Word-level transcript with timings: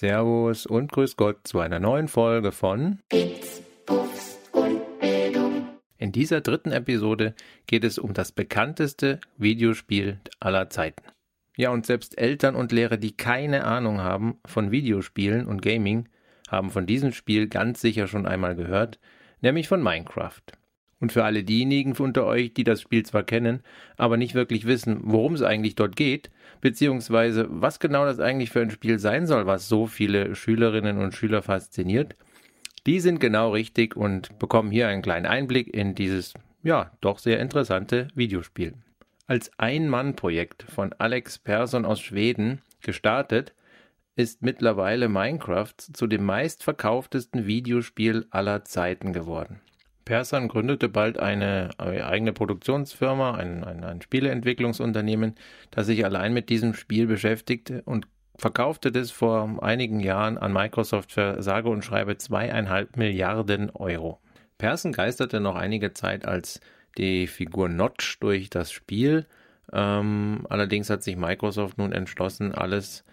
Servus 0.00 0.64
und 0.64 0.90
Grüß 0.92 1.16
Gott 1.16 1.46
zu 1.46 1.60
einer 1.60 1.78
neuen 1.78 2.08
Folge 2.08 2.52
von 2.52 3.00
Bits, 3.10 3.60
Buffs 3.84 4.38
und 4.52 4.98
Bildung. 4.98 5.68
In 5.98 6.10
dieser 6.10 6.40
dritten 6.40 6.72
Episode 6.72 7.34
geht 7.66 7.84
es 7.84 7.98
um 7.98 8.14
das 8.14 8.32
bekannteste 8.32 9.20
Videospiel 9.36 10.18
aller 10.40 10.70
Zeiten. 10.70 11.02
Ja, 11.54 11.68
und 11.68 11.84
selbst 11.84 12.16
Eltern 12.16 12.54
und 12.56 12.72
Lehrer, 12.72 12.96
die 12.96 13.14
keine 13.14 13.64
Ahnung 13.64 14.00
haben 14.00 14.40
von 14.46 14.70
Videospielen 14.70 15.46
und 15.46 15.60
Gaming, 15.60 16.08
haben 16.48 16.70
von 16.70 16.86
diesem 16.86 17.12
Spiel 17.12 17.48
ganz 17.48 17.82
sicher 17.82 18.06
schon 18.06 18.24
einmal 18.24 18.56
gehört, 18.56 18.98
nämlich 19.42 19.68
von 19.68 19.82
Minecraft. 19.82 20.40
Und 21.00 21.12
für 21.12 21.24
alle 21.24 21.42
diejenigen 21.42 21.94
unter 21.94 22.26
euch, 22.26 22.52
die 22.52 22.64
das 22.64 22.82
Spiel 22.82 23.04
zwar 23.04 23.22
kennen, 23.22 23.60
aber 23.96 24.16
nicht 24.18 24.34
wirklich 24.34 24.66
wissen, 24.66 25.00
worum 25.02 25.34
es 25.34 25.42
eigentlich 25.42 25.74
dort 25.74 25.96
geht, 25.96 26.30
beziehungsweise 26.60 27.46
was 27.48 27.80
genau 27.80 28.04
das 28.04 28.20
eigentlich 28.20 28.50
für 28.50 28.60
ein 28.60 28.70
Spiel 28.70 28.98
sein 28.98 29.26
soll, 29.26 29.46
was 29.46 29.68
so 29.68 29.86
viele 29.86 30.34
Schülerinnen 30.34 30.98
und 30.98 31.14
Schüler 31.14 31.40
fasziniert, 31.40 32.16
die 32.86 33.00
sind 33.00 33.18
genau 33.18 33.52
richtig 33.52 33.96
und 33.96 34.38
bekommen 34.38 34.70
hier 34.70 34.88
einen 34.88 35.02
kleinen 35.02 35.26
Einblick 35.26 35.74
in 35.74 35.94
dieses, 35.94 36.34
ja, 36.62 36.90
doch 37.00 37.18
sehr 37.18 37.40
interessante 37.40 38.08
Videospiel. 38.14 38.74
Als 39.26 39.50
Ein-Mann-Projekt 39.58 40.64
von 40.64 40.92
Alex 40.98 41.38
Persson 41.38 41.84
aus 41.84 42.00
Schweden 42.00 42.62
gestartet, 42.82 43.54
ist 44.16 44.42
mittlerweile 44.42 45.08
Minecraft 45.08 45.74
zu 45.78 46.06
dem 46.06 46.24
meistverkauftesten 46.24 47.46
Videospiel 47.46 48.26
aller 48.30 48.64
Zeiten 48.64 49.12
geworden. 49.12 49.60
Persson 50.10 50.48
gründete 50.48 50.88
bald 50.88 51.20
eine 51.20 51.70
eigene 51.78 52.32
Produktionsfirma, 52.32 53.36
ein, 53.36 53.62
ein, 53.62 53.84
ein 53.84 54.02
Spieleentwicklungsunternehmen, 54.02 55.36
das 55.70 55.86
sich 55.86 56.04
allein 56.04 56.34
mit 56.34 56.48
diesem 56.48 56.74
Spiel 56.74 57.06
beschäftigte 57.06 57.82
und 57.82 58.08
verkaufte 58.34 58.90
das 58.90 59.12
vor 59.12 59.62
einigen 59.62 60.00
Jahren 60.00 60.36
an 60.36 60.52
Microsoft 60.52 61.12
für 61.12 61.40
sage 61.40 61.68
und 61.68 61.84
schreibe 61.84 62.16
zweieinhalb 62.18 62.96
Milliarden 62.96 63.70
Euro. 63.70 64.18
Persson 64.58 64.90
geisterte 64.90 65.38
noch 65.38 65.54
einige 65.54 65.92
Zeit 65.92 66.24
als 66.24 66.60
die 66.98 67.28
Figur 67.28 67.68
Notch 67.68 68.18
durch 68.18 68.50
das 68.50 68.72
Spiel. 68.72 69.26
Ähm, 69.72 70.44
allerdings 70.48 70.90
hat 70.90 71.04
sich 71.04 71.14
Microsoft 71.14 71.78
nun 71.78 71.92
entschlossen, 71.92 72.52
alles 72.52 73.04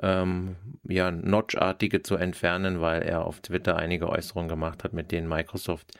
ähm, 0.00 0.54
ja, 0.84 1.10
Notch-artige 1.10 2.02
zu 2.02 2.14
entfernen, 2.14 2.80
weil 2.80 3.02
er 3.02 3.24
auf 3.24 3.40
Twitter 3.40 3.74
einige 3.74 4.08
Äußerungen 4.08 4.48
gemacht 4.48 4.84
hat, 4.84 4.92
mit 4.92 5.10
denen 5.10 5.28
Microsoft 5.28 5.90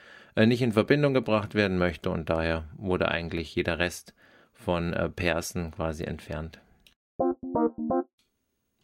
nicht 0.45 0.61
in 0.61 0.73
Verbindung 0.73 1.15
gebracht 1.15 1.55
werden 1.55 1.79
möchte 1.79 2.11
und 2.11 2.29
daher 2.29 2.65
wurde 2.77 3.09
eigentlich 3.09 3.55
jeder 3.55 3.79
Rest 3.79 4.15
von 4.53 4.93
äh, 4.93 5.09
Persen 5.09 5.71
quasi 5.71 6.05
entfernt. 6.05 6.61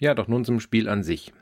Ja, 0.00 0.14
doch 0.14 0.28
nun 0.28 0.44
zum 0.44 0.60
Spiel 0.60 0.88
an 0.88 1.02
sich. 1.02 1.32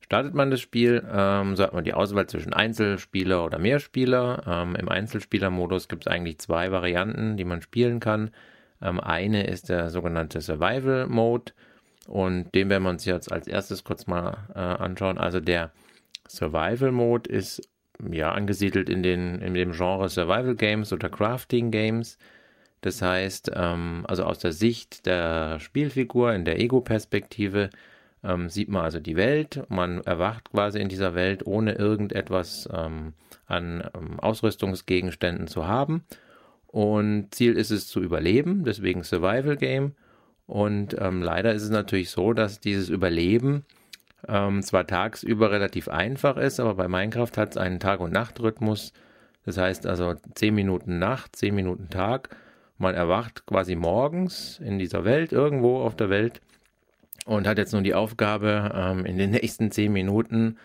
Startet 0.00 0.34
man 0.34 0.50
das 0.50 0.60
Spiel, 0.60 1.04
ähm, 1.10 1.56
so 1.56 1.64
hat 1.64 1.72
man 1.72 1.84
die 1.84 1.94
Auswahl 1.94 2.26
zwischen 2.26 2.52
Einzelspieler 2.52 3.44
oder 3.44 3.58
Mehrspieler. 3.58 4.42
Ähm, 4.46 4.76
Im 4.76 4.88
Einzelspielermodus 4.88 5.88
gibt 5.88 6.06
es 6.06 6.12
eigentlich 6.12 6.38
zwei 6.38 6.70
Varianten, 6.70 7.36
die 7.36 7.44
man 7.44 7.62
spielen 7.62 7.98
kann. 7.98 8.30
Ähm, 8.80 9.00
eine 9.00 9.46
ist 9.46 9.68
der 9.68 9.90
sogenannte 9.90 10.40
Survival 10.40 11.06
Mode 11.08 11.52
und 12.06 12.54
den 12.54 12.68
werden 12.68 12.84
wir 12.84 12.90
uns 12.90 13.04
jetzt 13.04 13.32
als 13.32 13.48
erstes 13.48 13.82
kurz 13.82 14.06
mal 14.06 14.46
äh, 14.54 14.58
anschauen. 14.58 15.18
Also 15.18 15.40
der 15.40 15.72
Survival 16.28 16.92
Mode 16.92 17.28
ist 17.30 17.68
ja 18.10 18.32
angesiedelt 18.32 18.88
in, 18.88 19.02
den, 19.02 19.40
in 19.40 19.54
dem 19.54 19.72
Genre 19.72 20.08
Survival 20.08 20.54
Games 20.54 20.92
oder 20.92 21.08
Crafting 21.08 21.70
Games. 21.70 22.18
Das 22.80 23.02
heißt, 23.02 23.50
ähm, 23.54 24.04
also 24.06 24.24
aus 24.24 24.38
der 24.38 24.52
Sicht 24.52 25.06
der 25.06 25.60
Spielfigur 25.60 26.32
in 26.32 26.44
der 26.44 26.60
Ego-Perspektive 26.60 27.70
ähm, 28.22 28.48
sieht 28.48 28.68
man 28.68 28.82
also 28.82 29.00
die 29.00 29.16
Welt. 29.16 29.64
Man 29.68 30.00
erwacht 30.02 30.50
quasi 30.50 30.80
in 30.80 30.88
dieser 30.88 31.14
Welt, 31.14 31.46
ohne 31.46 31.72
irgendetwas 31.72 32.68
ähm, 32.72 33.14
an 33.46 33.88
ähm, 33.94 34.20
Ausrüstungsgegenständen 34.20 35.46
zu 35.46 35.66
haben. 35.66 36.04
Und 36.66 37.34
Ziel 37.34 37.54
ist 37.54 37.70
es 37.70 37.88
zu 37.88 38.02
überleben, 38.02 38.64
deswegen 38.64 39.02
Survival 39.02 39.56
Game. 39.56 39.92
Und 40.46 40.96
ähm, 41.00 41.22
leider 41.22 41.54
ist 41.54 41.62
es 41.62 41.70
natürlich 41.70 42.10
so, 42.10 42.32
dass 42.32 42.60
dieses 42.60 42.88
Überleben 42.88 43.64
ähm, 44.28 44.62
zwar 44.62 44.86
tagsüber 44.86 45.50
relativ 45.50 45.88
einfach 45.88 46.36
ist, 46.36 46.60
aber 46.60 46.74
bei 46.74 46.88
Minecraft 46.88 47.36
hat 47.36 47.50
es 47.50 47.56
einen 47.56 47.80
Tag- 47.80 48.00
und 48.00 48.12
Nachtrhythmus. 48.12 48.92
Das 49.44 49.58
heißt 49.58 49.86
also 49.86 50.14
10 50.34 50.54
Minuten 50.54 50.98
Nacht, 50.98 51.36
10 51.36 51.54
Minuten 51.54 51.88
Tag. 51.90 52.30
Man 52.78 52.94
erwacht 52.94 53.46
quasi 53.46 53.74
morgens 53.74 54.58
in 54.58 54.78
dieser 54.78 55.04
Welt, 55.04 55.32
irgendwo 55.32 55.78
auf 55.78 55.96
der 55.96 56.10
Welt 56.10 56.40
und 57.24 57.46
hat 57.46 57.58
jetzt 57.58 57.72
nun 57.72 57.84
die 57.84 57.94
Aufgabe, 57.94 58.72
ähm, 58.74 59.06
in 59.06 59.18
den 59.18 59.30
nächsten 59.32 59.70
10 59.70 59.92
Minuten 59.92 60.58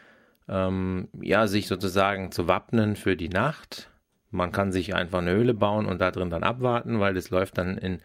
ähm, 0.50 1.08
ja, 1.22 1.48
sich 1.48 1.68
sozusagen 1.68 2.32
zu 2.32 2.48
wappnen 2.48 2.96
für 2.96 3.16
die 3.16 3.30
Nacht. 3.30 3.90
Man 4.32 4.52
kann 4.52 4.72
sich 4.72 4.96
einfach 4.96 5.20
eine 5.20 5.32
Höhle 5.32 5.54
bauen 5.54 5.86
und 5.86 6.00
da 6.02 6.12
drin 6.12 6.30
dann 6.30 6.44
abwarten, 6.44 7.00
weil 7.00 7.14
das 7.14 7.30
läuft 7.30 7.58
dann 7.58 7.78
in 7.78 8.00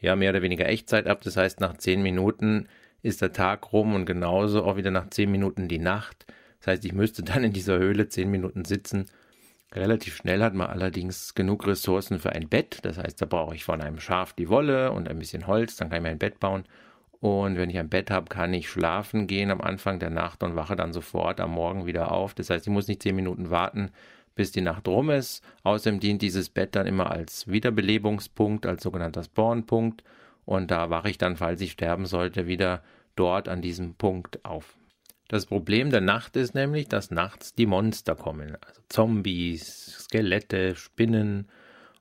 ja 0.00 0.14
mehr 0.16 0.30
oder 0.30 0.42
weniger 0.42 0.66
Echtzeit 0.66 1.06
ab. 1.06 1.22
Das 1.22 1.36
heißt, 1.36 1.60
nach 1.60 1.76
10 1.76 2.02
Minuten 2.02 2.68
ist 3.02 3.22
der 3.22 3.32
Tag 3.32 3.72
rum 3.72 3.94
und 3.94 4.06
genauso 4.06 4.64
auch 4.64 4.76
wieder 4.76 4.90
nach 4.90 5.10
zehn 5.10 5.30
Minuten 5.30 5.68
die 5.68 5.78
Nacht. 5.78 6.26
Das 6.60 6.68
heißt, 6.68 6.84
ich 6.84 6.92
müsste 6.92 7.22
dann 7.22 7.44
in 7.44 7.52
dieser 7.52 7.78
Höhle 7.78 8.08
zehn 8.08 8.30
Minuten 8.30 8.64
sitzen. 8.64 9.06
Relativ 9.72 10.16
schnell 10.16 10.42
hat 10.42 10.54
man 10.54 10.68
allerdings 10.68 11.34
genug 11.34 11.66
Ressourcen 11.66 12.18
für 12.18 12.32
ein 12.32 12.48
Bett. 12.48 12.78
Das 12.82 12.98
heißt, 12.98 13.20
da 13.20 13.26
brauche 13.26 13.54
ich 13.54 13.64
von 13.64 13.80
einem 13.80 14.00
Schaf 14.00 14.32
die 14.32 14.48
Wolle 14.48 14.92
und 14.92 15.08
ein 15.08 15.18
bisschen 15.18 15.46
Holz, 15.46 15.76
dann 15.76 15.90
kann 15.90 15.98
ich 15.98 16.02
mir 16.02 16.08
ein 16.08 16.18
Bett 16.18 16.40
bauen. 16.40 16.64
Und 17.20 17.56
wenn 17.56 17.68
ich 17.68 17.78
ein 17.78 17.88
Bett 17.88 18.10
habe, 18.10 18.28
kann 18.28 18.54
ich 18.54 18.68
schlafen 18.68 19.26
gehen 19.26 19.50
am 19.50 19.60
Anfang 19.60 19.98
der 19.98 20.10
Nacht 20.10 20.42
und 20.42 20.56
wache 20.56 20.76
dann 20.76 20.92
sofort 20.92 21.40
am 21.40 21.50
Morgen 21.50 21.84
wieder 21.84 22.12
auf. 22.12 22.34
Das 22.34 22.48
heißt, 22.48 22.66
ich 22.66 22.72
muss 22.72 22.88
nicht 22.88 23.02
zehn 23.02 23.16
Minuten 23.16 23.50
warten, 23.50 23.90
bis 24.36 24.52
die 24.52 24.60
Nacht 24.60 24.86
rum 24.86 25.10
ist. 25.10 25.42
Außerdem 25.64 26.00
dient 26.00 26.22
dieses 26.22 26.48
Bett 26.48 26.76
dann 26.76 26.86
immer 26.86 27.10
als 27.10 27.48
Wiederbelebungspunkt, 27.48 28.66
als 28.66 28.84
sogenannter 28.84 29.24
Spawnpunkt. 29.24 30.04
Und 30.48 30.70
da 30.70 30.88
wache 30.88 31.10
ich 31.10 31.18
dann, 31.18 31.36
falls 31.36 31.60
ich 31.60 31.72
sterben 31.72 32.06
sollte, 32.06 32.46
wieder 32.46 32.82
dort 33.16 33.50
an 33.50 33.60
diesem 33.60 33.96
Punkt 33.96 34.46
auf. 34.46 34.78
Das 35.28 35.44
Problem 35.44 35.90
der 35.90 36.00
Nacht 36.00 36.36
ist 36.36 36.54
nämlich, 36.54 36.88
dass 36.88 37.10
nachts 37.10 37.54
die 37.54 37.66
Monster 37.66 38.16
kommen. 38.16 38.56
Also 38.66 38.80
Zombies, 38.88 39.98
Skelette, 40.04 40.74
Spinnen 40.74 41.50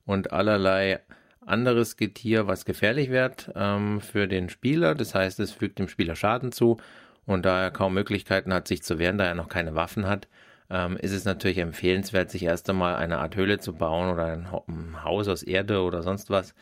und 0.06 0.32
allerlei 0.32 1.02
anderes 1.46 1.98
Getier, 1.98 2.48
was 2.48 2.64
gefährlich 2.64 3.10
wird 3.10 3.52
ähm, 3.54 4.00
für 4.00 4.30
den 4.30 4.48
Spieler. 4.48 4.96
Das 4.96 5.14
heißt, 5.14 5.42
es 5.42 5.52
fügt 5.52 5.80
dem 5.80 5.90
Spieler 5.90 6.16
Schaden 6.16 6.54
zu. 6.54 6.78
Und 7.26 7.46
da 7.46 7.64
er 7.64 7.72
kaum 7.72 7.96
Möglichkeiten 7.96 8.54
hat, 8.54 8.70
sich 8.70 8.82
zu 8.82 8.98
wehren, 8.98 9.18
da 9.18 9.26
er 9.26 9.36
noch 9.36 9.50
keine 9.50 9.76
Waffen 9.76 10.08
hat, 10.08 10.30
ähm, 10.70 10.96
ist 10.96 11.12
es 11.12 11.26
natürlich 11.26 11.58
empfehlenswert, 11.58 12.32
sich 12.32 12.44
erst 12.44 12.70
einmal 12.70 12.96
eine 12.96 13.18
Art 13.18 13.36
Höhle 13.36 13.60
zu 13.60 13.74
bauen 13.74 14.10
oder 14.10 14.28
ein, 14.28 14.48
ein 14.70 15.04
Haus 15.04 15.28
aus 15.28 15.44
Erde 15.44 15.82
oder 15.82 16.02
sonst 16.02 16.30
was, 16.30 16.56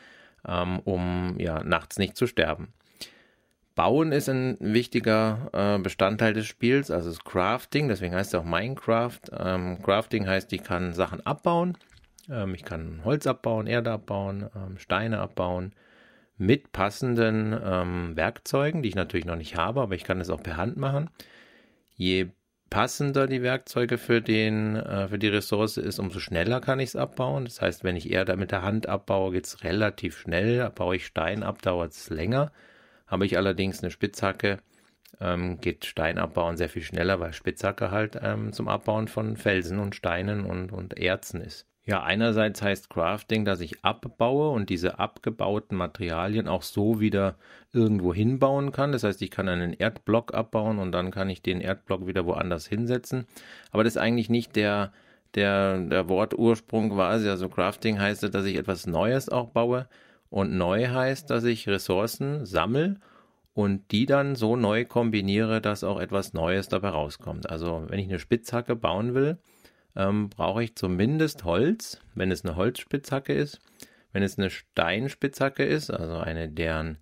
ähm, 0.48 0.80
um 0.80 1.36
ja 1.40 1.64
nachts 1.64 1.98
nicht 1.98 2.16
zu 2.16 2.28
sterben. 2.28 2.74
Bauen 3.76 4.14
ist 4.14 4.30
ein 4.30 4.58
wichtiger 4.62 5.50
äh, 5.52 5.80
Bestandteil 5.80 6.34
des 6.34 6.46
Spiels, 6.46 6.92
also 6.92 7.10
das 7.10 7.24
Crafting, 7.24 7.90
deswegen 7.90 8.16
heißt 8.16 8.34
es 8.34 8.40
auch 8.40 8.46
Minecraft. 8.46 9.20
Ähm, 9.38 9.82
Crafting 9.84 10.28
heißt, 10.28 10.52
ich 10.54 10.64
kann 10.64 10.94
Sachen 10.94 11.26
abbauen. 11.26 11.78
Ähm, 12.30 12.56
ich 12.56 12.64
kann 12.64 13.02
Holz 13.04 13.28
abbauen, 13.28 13.68
Erde 13.68 13.92
abbauen, 13.92 14.50
ähm, 14.56 14.78
Steine 14.78 15.20
abbauen 15.20 15.74
mit 16.38 16.72
passenden 16.72 17.58
ähm, 17.64 18.16
Werkzeugen, 18.16 18.82
die 18.82 18.90
ich 18.90 18.96
natürlich 18.96 19.26
noch 19.26 19.36
nicht 19.36 19.58
habe, 19.58 19.82
aber 19.82 19.96
ich 19.96 20.04
kann 20.04 20.22
es 20.22 20.30
auch 20.30 20.42
per 20.42 20.58
Hand 20.58 20.78
machen. 20.78 21.10
Je 21.96 22.28
passender 22.76 23.26
die 23.26 23.42
Werkzeuge 23.42 23.98
für, 23.98 24.22
den, 24.22 24.76
äh, 24.76 25.08
für 25.08 25.18
die 25.18 25.30
Ressource 25.30 25.78
ist, 25.78 25.98
umso 25.98 26.20
schneller 26.20 26.60
kann 26.60 26.82
ich 26.82 26.90
es 26.90 26.96
abbauen. 26.98 27.46
Das 27.46 27.62
heißt, 27.62 27.86
wenn 27.86 27.96
ich 27.96 28.12
Erde 28.12 28.36
mit 28.36 28.52
der 28.52 28.64
Hand 28.64 28.90
abbaue, 28.90 29.32
geht 29.32 29.46
es 29.46 29.64
relativ 29.64 30.18
schnell. 30.18 30.70
Baue 30.72 30.98
ich 30.98 31.06
Stein 31.06 31.42
ab, 31.42 31.62
dauert 31.62 31.94
es 31.94 32.10
länger. 32.10 32.52
Habe 33.08 33.26
ich 33.26 33.38
allerdings 33.38 33.82
eine 33.82 33.92
Spitzhacke, 33.92 34.60
ähm, 35.22 35.62
geht 35.62 35.86
Steinabbauen 35.86 36.58
sehr 36.58 36.68
viel 36.68 36.82
schneller, 36.82 37.22
weil 37.22 37.32
Spitzhacke 37.32 37.92
halt 37.92 38.20
ähm, 38.22 38.52
zum 38.52 38.68
Abbauen 38.68 39.08
von 39.08 39.38
Felsen 39.38 39.80
und 39.80 39.96
Steinen 39.96 40.44
und, 40.44 40.74
und 40.74 41.00
Erzen 41.00 41.40
ist. 41.40 41.66
Ja, 41.88 42.02
einerseits 42.02 42.64
heißt 42.64 42.90
Crafting, 42.90 43.46
dass 43.46 43.60
ich 43.60 43.86
abbaue 43.86 44.50
und 44.50 44.72
diese 44.72 44.98
abgebauten 44.98 45.78
Materialien 45.78 46.48
auch 46.48 46.64
so 46.64 47.00
wieder 47.00 47.36
irgendwo 47.74 48.12
hinbauen 48.12 48.72
kann. 48.72 48.92
Das 48.92 49.04
heißt, 49.04 49.22
ich 49.22 49.30
kann 49.30 49.48
einen 49.48 49.72
Erdblock 49.74 50.34
abbauen 50.34 50.80
und 50.80 50.92
dann 50.92 51.12
kann 51.12 51.30
ich 51.30 51.44
den 51.44 51.62
Erdblock 51.62 52.08
wieder 52.08 52.26
woanders 52.26 52.66
hinsetzen. 52.66 53.28
Aber 53.72 53.84
das 53.84 53.94
ist 53.94 54.02
eigentlich 54.02 54.30
nicht 54.30 54.56
der, 54.56 54.94
der, 55.36 55.78
der 55.78 56.10
Wortursprung 56.10 56.90
quasi. 56.90 57.30
Also 57.30 57.50
Crafting 57.50 58.00
heißt, 58.00 58.24
dass 58.34 58.46
ich 58.46 58.56
etwas 58.56 58.88
Neues 58.88 59.30
auch 59.30 59.50
baue. 59.50 59.88
Und 60.32 60.58
neu 60.58 60.88
heißt, 60.88 61.30
dass 61.30 61.44
ich 61.44 61.70
Ressourcen 61.70 62.48
sammle 62.48 62.96
und 63.54 63.92
die 63.92 64.08
dann 64.08 64.36
so 64.36 64.56
neu 64.56 64.86
kombiniere, 64.86 65.62
dass 65.62 65.84
auch 65.84 66.00
etwas 66.00 66.34
Neues 66.34 66.68
dabei 66.68 66.90
rauskommt. 66.90 67.48
Also 67.48 67.86
wenn 67.90 68.00
ich 68.00 68.08
eine 68.08 68.18
Spitzhacke 68.20 68.76
bauen 68.76 69.14
will, 69.14 69.38
ähm, 69.96 70.30
brauche 70.30 70.64
ich 70.64 70.76
zumindest 70.76 71.44
Holz, 71.44 72.00
wenn 72.14 72.32
es 72.32 72.44
eine 72.44 72.56
Holzspitzhacke 72.56 73.34
ist. 73.34 73.60
Wenn 74.12 74.24
es 74.24 74.38
eine 74.38 74.50
Steinspitzhacke 74.50 75.64
ist, 75.64 75.90
also 75.90 76.18
eine, 76.18 76.50
deren 76.50 76.98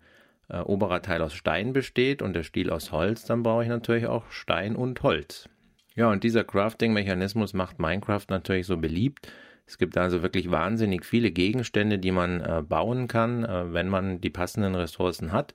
äh, 0.50 0.60
oberer 0.60 1.02
Teil 1.02 1.22
aus 1.22 1.34
Stein 1.34 1.74
besteht 1.74 2.22
und 2.22 2.34
der 2.34 2.44
Stiel 2.44 2.70
aus 2.70 2.92
Holz, 2.92 3.26
dann 3.26 3.44
brauche 3.44 3.64
ich 3.64 3.70
natürlich 3.70 4.08
auch 4.08 4.30
Stein 4.32 4.76
und 4.76 5.04
Holz. 5.04 5.50
Ja, 5.96 6.10
und 6.10 6.24
dieser 6.24 6.44
Crafting-Mechanismus 6.44 7.54
macht 7.54 7.80
Minecraft 7.80 8.26
natürlich 8.30 8.66
so 8.66 8.78
beliebt. 8.78 9.32
Es 9.66 9.78
gibt 9.78 9.98
also 9.98 10.24
wirklich 10.24 10.52
wahnsinnig 10.52 11.06
viele 11.06 11.32
Gegenstände, 11.32 12.00
die 12.00 12.12
man 12.12 12.42
äh, 12.42 12.64
bauen 12.68 13.08
kann, 13.08 13.46
äh, 13.46 13.74
wenn 13.74 13.90
man 13.90 14.20
die 14.20 14.30
passenden 14.30 14.76
Ressourcen 14.76 15.32
hat. 15.32 15.54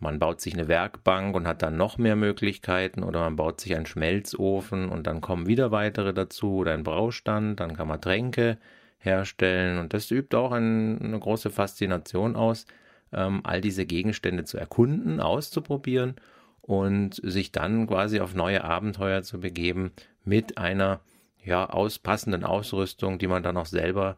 Man 0.00 0.18
baut 0.18 0.40
sich 0.40 0.54
eine 0.54 0.68
Werkbank 0.68 1.34
und 1.34 1.46
hat 1.46 1.62
dann 1.62 1.76
noch 1.76 1.98
mehr 1.98 2.16
Möglichkeiten 2.16 3.02
oder 3.02 3.20
man 3.20 3.36
baut 3.36 3.60
sich 3.60 3.74
einen 3.74 3.86
Schmelzofen 3.86 4.88
und 4.88 5.06
dann 5.06 5.20
kommen 5.20 5.46
wieder 5.46 5.70
weitere 5.70 6.12
dazu 6.12 6.56
oder 6.56 6.72
ein 6.72 6.82
Braustand, 6.82 7.60
dann 7.60 7.76
kann 7.76 7.88
man 7.88 8.00
Tränke 8.00 8.58
herstellen 8.98 9.78
und 9.78 9.92
das 9.92 10.10
übt 10.10 10.36
auch 10.36 10.52
ein, 10.52 11.00
eine 11.00 11.18
große 11.18 11.50
Faszination 11.50 12.36
aus, 12.36 12.66
ähm, 13.12 13.40
all 13.44 13.60
diese 13.60 13.86
Gegenstände 13.86 14.44
zu 14.44 14.58
erkunden, 14.58 15.20
auszuprobieren 15.20 16.16
und 16.60 17.14
sich 17.22 17.52
dann 17.52 17.86
quasi 17.86 18.20
auf 18.20 18.34
neue 18.34 18.64
Abenteuer 18.64 19.22
zu 19.22 19.40
begeben 19.40 19.92
mit 20.24 20.58
einer 20.58 21.00
ja 21.44 21.68
auspassenden 21.68 22.44
Ausrüstung, 22.44 23.18
die 23.18 23.26
man 23.26 23.42
dann 23.42 23.56
auch 23.56 23.66
selber 23.66 24.16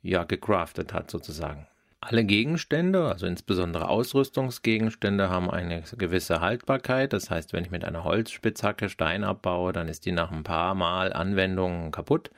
ja 0.00 0.24
gecraftet 0.24 0.92
hat 0.92 1.10
sozusagen. 1.10 1.66
Alle 2.04 2.24
Gegenstände, 2.24 3.06
also 3.06 3.26
insbesondere 3.26 3.88
Ausrüstungsgegenstände, 3.88 5.30
haben 5.30 5.48
eine 5.48 5.84
gewisse 5.96 6.40
Haltbarkeit. 6.40 7.12
Das 7.12 7.30
heißt, 7.30 7.52
wenn 7.52 7.64
ich 7.64 7.70
mit 7.70 7.84
einer 7.84 8.02
Holzspitzhacke 8.02 8.88
Stein 8.88 9.22
abbaue, 9.22 9.72
dann 9.72 9.86
ist 9.86 10.04
die 10.04 10.10
nach 10.10 10.32
ein 10.32 10.42
paar 10.42 10.74
Mal 10.74 11.12
Anwendungen 11.12 11.92
kaputt. 11.92 12.32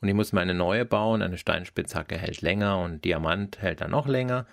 Und 0.00 0.08
ich 0.08 0.14
muss 0.14 0.32
mir 0.32 0.40
eine 0.40 0.54
neue 0.54 0.86
bauen. 0.86 1.20
Eine 1.20 1.36
Steinspitzhacke 1.36 2.16
hält 2.16 2.40
länger 2.40 2.78
und 2.78 3.04
Diamant 3.04 3.60
hält 3.60 3.82
dann 3.82 3.90
noch 3.90 4.06
länger. 4.06 4.46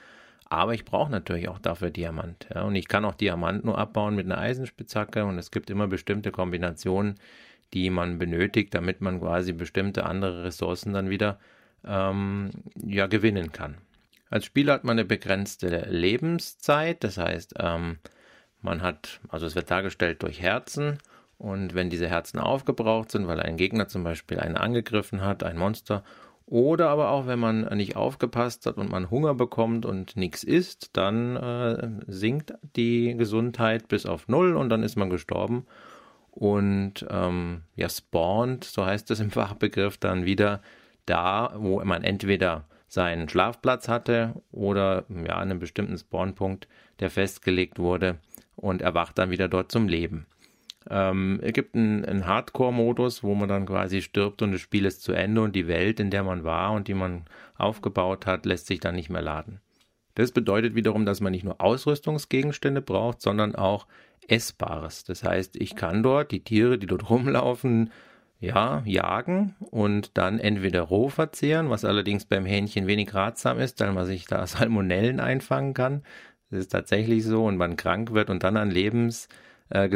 Aber 0.49 0.73
ich 0.73 0.83
brauche 0.83 1.09
natürlich 1.09 1.47
auch 1.47 1.59
dafür 1.59 1.89
Diamant. 1.89 2.49
Ja. 2.53 2.63
Und 2.63 2.75
ich 2.75 2.89
kann 2.89 3.05
auch 3.05 3.15
Diamant 3.15 3.63
nur 3.63 3.77
abbauen 3.77 4.15
mit 4.15 4.25
einer 4.25 4.37
Eisenspitzhacke. 4.37 5.23
Und 5.23 5.37
es 5.37 5.49
gibt 5.49 5.69
immer 5.69 5.87
bestimmte 5.87 6.31
Kombinationen, 6.31 7.15
die 7.73 7.89
man 7.89 8.19
benötigt, 8.19 8.73
damit 8.73 8.99
man 8.99 9.21
quasi 9.21 9.53
bestimmte 9.53 10.05
andere 10.05 10.43
Ressourcen 10.43 10.91
dann 10.91 11.09
wieder 11.09 11.39
ähm, 11.85 12.49
ja, 12.75 13.07
gewinnen 13.07 13.53
kann. 13.53 13.77
Als 14.29 14.45
Spieler 14.45 14.73
hat 14.73 14.83
man 14.83 14.93
eine 14.97 15.05
begrenzte 15.05 15.87
Lebenszeit. 15.89 17.03
Das 17.03 17.17
heißt, 17.17 17.55
ähm, 17.59 17.97
man 18.61 18.81
hat, 18.81 19.19
also 19.29 19.45
es 19.45 19.55
wird 19.55 19.71
dargestellt 19.71 20.23
durch 20.23 20.41
Herzen. 20.41 20.99
Und 21.37 21.75
wenn 21.75 21.89
diese 21.89 22.07
Herzen 22.07 22.39
aufgebraucht 22.39 23.11
sind, 23.11 23.27
weil 23.27 23.39
ein 23.39 23.57
Gegner 23.57 23.87
zum 23.87 24.03
Beispiel 24.03 24.39
einen 24.39 24.57
angegriffen 24.57 25.21
hat, 25.21 25.43
ein 25.43 25.57
Monster, 25.57 26.03
oder 26.47 26.89
aber 26.89 27.11
auch, 27.11 27.27
wenn 27.27 27.39
man 27.39 27.61
nicht 27.75 27.97
aufgepasst 27.97 28.65
hat 28.65 28.77
und 28.77 28.89
man 28.89 29.11
Hunger 29.11 29.35
bekommt 29.35 29.85
und 29.85 30.15
nichts 30.15 30.45
isst, 30.45 30.91
dann 30.93 31.35
äh, 31.35 31.89
sinkt 32.07 32.53
die 32.77 33.15
Gesundheit 33.17 33.89
bis 33.89 34.05
auf 34.05 34.29
Null 34.29 34.55
und 34.55 34.69
dann 34.69 34.81
ist 34.81 34.95
man 34.95 35.09
gestorben. 35.09 35.67
Und 36.31 37.05
ähm, 37.09 37.63
ja, 37.75 37.89
spawnt, 37.89 38.63
so 38.63 38.85
heißt 38.85 39.11
es 39.11 39.19
im 39.19 39.29
Fachbegriff, 39.31 39.97
dann 39.97 40.25
wieder 40.25 40.61
da, 41.05 41.53
wo 41.57 41.83
man 41.83 42.03
entweder 42.03 42.63
seinen 42.87 43.29
Schlafplatz 43.29 43.87
hatte 43.87 44.41
oder 44.51 45.05
ja, 45.09 45.37
einen 45.37 45.59
bestimmten 45.59 45.97
Spawnpunkt, 45.97 46.67
der 46.99 47.09
festgelegt 47.09 47.79
wurde 47.79 48.17
und 48.55 48.81
erwacht 48.81 49.17
dann 49.17 49.29
wieder 49.29 49.47
dort 49.47 49.71
zum 49.71 49.87
Leben. 49.87 50.25
Ähm, 50.89 51.39
es 51.43 51.53
gibt 51.53 51.75
einen, 51.75 52.05
einen 52.05 52.25
Hardcore-Modus, 52.25 53.23
wo 53.23 53.35
man 53.35 53.49
dann 53.49 53.65
quasi 53.65 54.01
stirbt 54.01 54.41
und 54.41 54.53
das 54.53 54.61
Spiel 54.61 54.85
ist 54.85 55.03
zu 55.03 55.11
Ende 55.11 55.41
und 55.41 55.55
die 55.55 55.67
Welt, 55.67 55.99
in 55.99 56.11
der 56.11 56.23
man 56.23 56.43
war 56.43 56.71
und 56.71 56.87
die 56.87 56.93
man 56.93 57.25
aufgebaut 57.57 58.25
hat, 58.25 58.45
lässt 58.45 58.67
sich 58.67 58.79
dann 58.79 58.95
nicht 58.95 59.09
mehr 59.09 59.21
laden. 59.21 59.59
Das 60.15 60.31
bedeutet 60.31 60.73
wiederum, 60.73 61.05
dass 61.05 61.21
man 61.21 61.31
nicht 61.31 61.43
nur 61.43 61.61
Ausrüstungsgegenstände 61.61 62.81
braucht, 62.81 63.21
sondern 63.21 63.55
auch 63.55 63.85
Essbares. 64.27 65.03
Das 65.03 65.23
heißt, 65.23 65.55
ich 65.57 65.75
kann 65.75 66.03
dort 66.03 66.31
die 66.31 66.43
Tiere, 66.43 66.77
die 66.77 66.87
dort 66.87 67.09
rumlaufen, 67.09 67.91
ja, 68.39 68.83
jagen 68.85 69.55
und 69.71 70.17
dann 70.17 70.39
entweder 70.39 70.81
roh 70.81 71.09
verzehren, 71.09 71.69
was 71.69 71.85
allerdings 71.85 72.25
beim 72.25 72.45
Hähnchen 72.45 72.87
wenig 72.87 73.13
ratsam 73.13 73.59
ist, 73.59 73.79
weil 73.79 73.93
man 73.93 74.05
sich 74.05 74.25
da 74.25 74.45
Salmonellen 74.47 75.19
einfangen 75.19 75.73
kann. 75.73 76.03
Das 76.49 76.59
ist 76.59 76.71
tatsächlich 76.71 77.23
so 77.25 77.45
und 77.45 77.57
man 77.57 77.77
krank 77.77 78.13
wird 78.13 78.29
und 78.29 78.43
dann 78.43 78.57
an 78.57 78.71
Lebens 78.71 79.27
äh, 79.69 79.89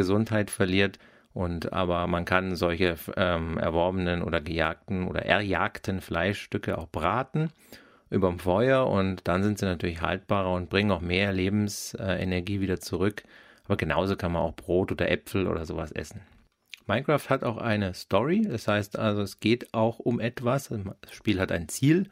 verliert. 0.46 0.98
Und 1.34 1.72
aber 1.72 2.06
man 2.08 2.26
kann 2.26 2.56
solche 2.56 2.96
ähm, 3.16 3.56
erworbenen 3.56 4.22
oder 4.22 4.42
gejagten 4.42 5.08
oder 5.08 5.24
erjagten 5.24 6.02
Fleischstücke 6.02 6.76
auch 6.76 6.88
braten 6.88 7.50
überm 8.12 8.38
Feuer 8.38 8.86
und 8.86 9.26
dann 9.26 9.42
sind 9.42 9.58
sie 9.58 9.64
natürlich 9.64 10.02
haltbarer 10.02 10.52
und 10.52 10.68
bringen 10.68 10.90
auch 10.90 11.00
mehr 11.00 11.32
Lebensenergie 11.32 12.60
wieder 12.60 12.78
zurück. 12.78 13.22
Aber 13.64 13.76
genauso 13.76 14.16
kann 14.16 14.32
man 14.32 14.42
auch 14.42 14.54
Brot 14.54 14.92
oder 14.92 15.10
Äpfel 15.10 15.46
oder 15.46 15.64
sowas 15.64 15.92
essen. 15.92 16.20
Minecraft 16.92 17.30
hat 17.30 17.42
auch 17.42 17.56
eine 17.56 17.94
Story, 17.94 18.42
das 18.42 18.68
heißt 18.68 18.98
also, 18.98 19.22
es 19.22 19.40
geht 19.40 19.72
auch 19.72 19.98
um 19.98 20.20
etwas. 20.20 20.68
Das 20.68 21.12
Spiel 21.12 21.40
hat 21.40 21.50
ein 21.50 21.68
Ziel. 21.68 22.10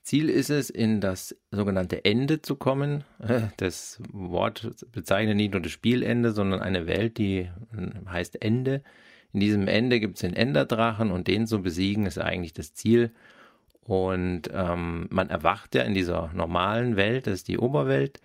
Ziel 0.00 0.30
ist 0.30 0.48
es, 0.48 0.70
in 0.70 1.02
das 1.02 1.36
sogenannte 1.50 2.04
Ende 2.04 2.40
zu 2.40 2.56
kommen. 2.56 3.04
Das 3.58 4.00
Wort 4.10 4.70
bezeichnet 4.90 5.36
nicht 5.36 5.52
nur 5.52 5.60
das 5.60 5.72
Spielende, 5.72 6.32
sondern 6.32 6.60
eine 6.60 6.86
Welt, 6.86 7.18
die 7.18 7.50
heißt 8.08 8.40
Ende. 8.40 8.82
In 9.34 9.40
diesem 9.40 9.68
Ende 9.68 10.00
gibt 10.00 10.14
es 10.14 10.22
den 10.22 10.32
Enderdrachen 10.32 11.10
und 11.10 11.26
den 11.26 11.46
zu 11.46 11.60
besiegen 11.60 12.06
ist 12.06 12.18
eigentlich 12.18 12.54
das 12.54 12.72
Ziel. 12.72 13.12
Und 13.82 14.48
ähm, 14.50 15.08
man 15.10 15.28
erwacht 15.28 15.74
ja 15.74 15.82
in 15.82 15.92
dieser 15.92 16.30
normalen 16.32 16.96
Welt, 16.96 17.26
das 17.26 17.34
ist 17.34 17.48
die 17.48 17.58
Oberwelt. 17.58 18.20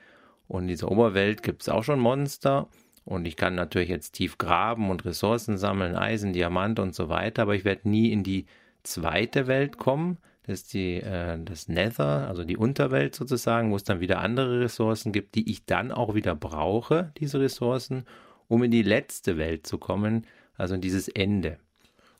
Und 0.47 0.63
in 0.63 0.67
dieser 0.69 0.89
Oberwelt 0.89 1.43
gibt 1.43 1.63
es 1.63 1.69
auch 1.69 1.83
schon 1.83 1.99
Monster. 1.99 2.69
Und 3.11 3.25
ich 3.25 3.35
kann 3.35 3.55
natürlich 3.55 3.89
jetzt 3.89 4.13
tief 4.13 4.37
graben 4.37 4.89
und 4.89 5.03
Ressourcen 5.03 5.57
sammeln, 5.57 5.97
Eisen, 5.97 6.31
Diamant 6.31 6.79
und 6.79 6.95
so 6.95 7.09
weiter, 7.09 7.41
aber 7.41 7.55
ich 7.55 7.65
werde 7.65 7.89
nie 7.89 8.09
in 8.09 8.23
die 8.23 8.45
zweite 8.83 9.47
Welt 9.47 9.77
kommen. 9.77 10.17
Das 10.43 10.61
ist 10.61 10.73
die, 10.73 11.01
äh, 11.01 11.37
das 11.43 11.67
Nether, 11.67 12.29
also 12.29 12.45
die 12.45 12.55
Unterwelt 12.55 13.13
sozusagen, 13.13 13.71
wo 13.71 13.75
es 13.75 13.83
dann 13.83 13.99
wieder 13.99 14.19
andere 14.19 14.61
Ressourcen 14.61 15.11
gibt, 15.11 15.35
die 15.35 15.51
ich 15.51 15.65
dann 15.65 15.91
auch 15.91 16.15
wieder 16.15 16.35
brauche, 16.35 17.11
diese 17.17 17.41
Ressourcen, 17.41 18.05
um 18.47 18.63
in 18.63 18.71
die 18.71 18.81
letzte 18.81 19.37
Welt 19.37 19.67
zu 19.67 19.77
kommen, 19.77 20.25
also 20.55 20.75
in 20.75 20.81
dieses 20.81 21.09
Ende. 21.09 21.57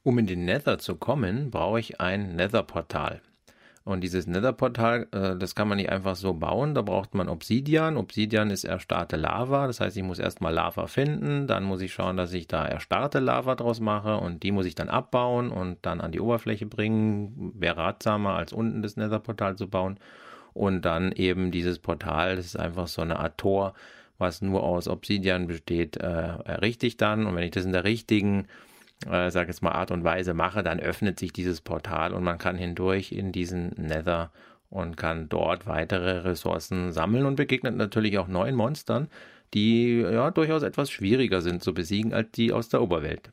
Um 0.04 0.20
in 0.20 0.28
den 0.28 0.44
Nether 0.44 0.78
zu 0.78 0.98
kommen, 0.98 1.52
brauche 1.52 1.80
ich 1.80 2.02
ein 2.02 2.36
Nether-Portal. 2.36 3.22
Und 3.84 4.02
dieses 4.02 4.28
Nether-Portal, 4.28 5.08
äh, 5.12 5.36
das 5.38 5.56
kann 5.56 5.68
man 5.68 5.78
nicht 5.78 5.90
einfach 5.90 6.16
so 6.16 6.34
bauen. 6.34 6.76
Da 6.76 6.84
braucht 6.84 7.16
man 7.16 7.28
Obsidian. 7.28 7.98
Obsidian 7.98 8.52
ist 8.52 8.64
erstarrte 8.64 9.16
Lava. 9.16 9.66
Das 9.66 9.80
heißt, 9.80 9.98
ich 9.98 10.04
muss 10.04 10.20
erstmal 10.20 10.54
Lava 10.54 10.86
finden. 10.86 11.48
Dann 11.48 11.64
muss 11.64 11.82
ich 11.82 11.92
schauen, 11.92 12.16
dass 12.16 12.32
ich 12.34 12.48
da 12.48 12.66
erstarrte 12.66 13.20
Lava 13.20 13.56
draus 13.56 13.80
mache. 13.80 14.18
Und 14.18 14.44
die 14.44 14.52
muss 14.52 14.68
ich 14.68 14.76
dann 14.76 14.90
abbauen 14.90 15.50
und 15.50 15.80
dann 15.82 16.00
an 16.00 16.12
die 16.12 16.20
Oberfläche 16.20 16.68
bringen. 16.68 17.54
Wäre 17.56 17.78
ratsamer, 17.78 18.36
als 18.36 18.54
unten 18.54 18.84
das 18.84 18.98
Nether-Portal 18.98 19.56
zu 19.56 19.68
bauen. 19.68 19.98
Und 20.54 20.84
dann 20.84 21.12
eben 21.12 21.50
dieses 21.50 21.80
Portal, 21.80 22.36
das 22.36 22.46
ist 22.46 22.60
einfach 22.60 22.88
so 22.88 23.02
eine 23.02 23.18
Art 23.20 23.38
Tor, 23.38 23.74
was 24.20 24.42
nur 24.42 24.64
aus 24.64 24.88
Obsidian 24.88 25.48
besteht, 25.48 25.98
äh, 25.98 26.04
errichte 26.44 26.86
ich 26.86 26.98
dann. 26.98 27.26
Und 27.26 27.36
wenn 27.36 27.44
ich 27.44 27.52
das 27.52 27.66
in 27.66 27.72
der 27.72 27.84
richtigen 27.84 28.48
äh, 29.10 29.32
sage 29.32 29.50
jetzt 29.50 29.62
mal, 29.62 29.72
Art 29.72 29.92
und 29.92 30.04
Weise 30.04 30.34
mache, 30.34 30.64
dann 30.64 30.80
öffnet 30.80 31.20
sich 31.20 31.34
dieses 31.34 31.62
Portal 31.62 32.14
und 32.14 32.24
man 32.24 32.38
kann 32.38 32.58
hindurch 32.58 33.12
in 33.12 33.32
diesen 33.32 33.70
Nether 33.78 34.32
und 34.70 34.98
kann 34.98 35.30
dort 35.30 35.68
weitere 35.68 36.20
Ressourcen 36.20 36.92
sammeln 36.92 37.26
und 37.26 37.36
begegnet 37.36 37.76
natürlich 37.76 38.18
auch 38.18 38.28
neuen 38.28 38.56
Monstern, 38.56 39.08
die 39.54 40.00
ja 40.00 40.32
durchaus 40.32 40.64
etwas 40.64 40.90
schwieriger 40.90 41.42
sind 41.42 41.62
zu 41.62 41.74
besiegen 41.74 42.14
als 42.14 42.32
die 42.32 42.54
aus 42.54 42.70
der 42.70 42.82
Oberwelt. 42.82 43.32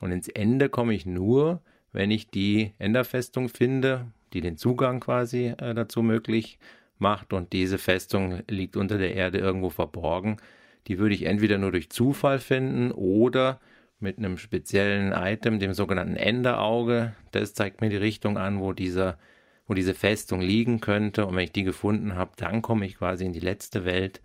Und 0.00 0.12
ins 0.12 0.28
Ende 0.28 0.68
komme 0.68 0.94
ich 0.94 1.04
nur, 1.04 1.60
wenn 1.92 2.10
ich 2.10 2.28
die 2.28 2.72
Enderfestung 2.78 3.48
finde, 3.48 4.06
die 4.32 4.40
den 4.40 4.56
Zugang 4.56 5.00
quasi 5.00 5.54
äh, 5.58 5.74
dazu 5.74 6.02
möglich 6.02 6.58
macht 6.98 7.32
und 7.32 7.52
diese 7.52 7.78
Festung 7.78 8.40
liegt 8.48 8.76
unter 8.76 8.96
der 8.96 9.14
Erde 9.14 9.38
irgendwo 9.38 9.68
verborgen. 9.68 10.38
Die 10.86 10.98
würde 10.98 11.14
ich 11.14 11.24
entweder 11.26 11.58
nur 11.58 11.72
durch 11.72 11.90
Zufall 11.90 12.38
finden 12.38 12.90
oder 12.92 13.60
mit 14.02 14.18
einem 14.18 14.38
speziellen 14.38 15.12
Item, 15.12 15.58
dem 15.58 15.74
sogenannten 15.74 16.16
Enderauge. 16.16 17.14
Das 17.30 17.54
zeigt 17.54 17.80
mir 17.80 17.88
die 17.88 17.96
Richtung 17.96 18.36
an, 18.36 18.60
wo 18.60 18.72
dieser, 18.72 19.18
wo 19.66 19.74
diese 19.74 19.94
Festung 19.94 20.40
liegen 20.40 20.80
könnte. 20.80 21.26
Und 21.26 21.36
wenn 21.36 21.44
ich 21.44 21.52
die 21.52 21.64
gefunden 21.64 22.14
habe, 22.16 22.32
dann 22.36 22.62
komme 22.62 22.86
ich 22.86 22.98
quasi 22.98 23.24
in 23.24 23.32
die 23.32 23.40
letzte 23.40 23.84
Welt. 23.84 24.20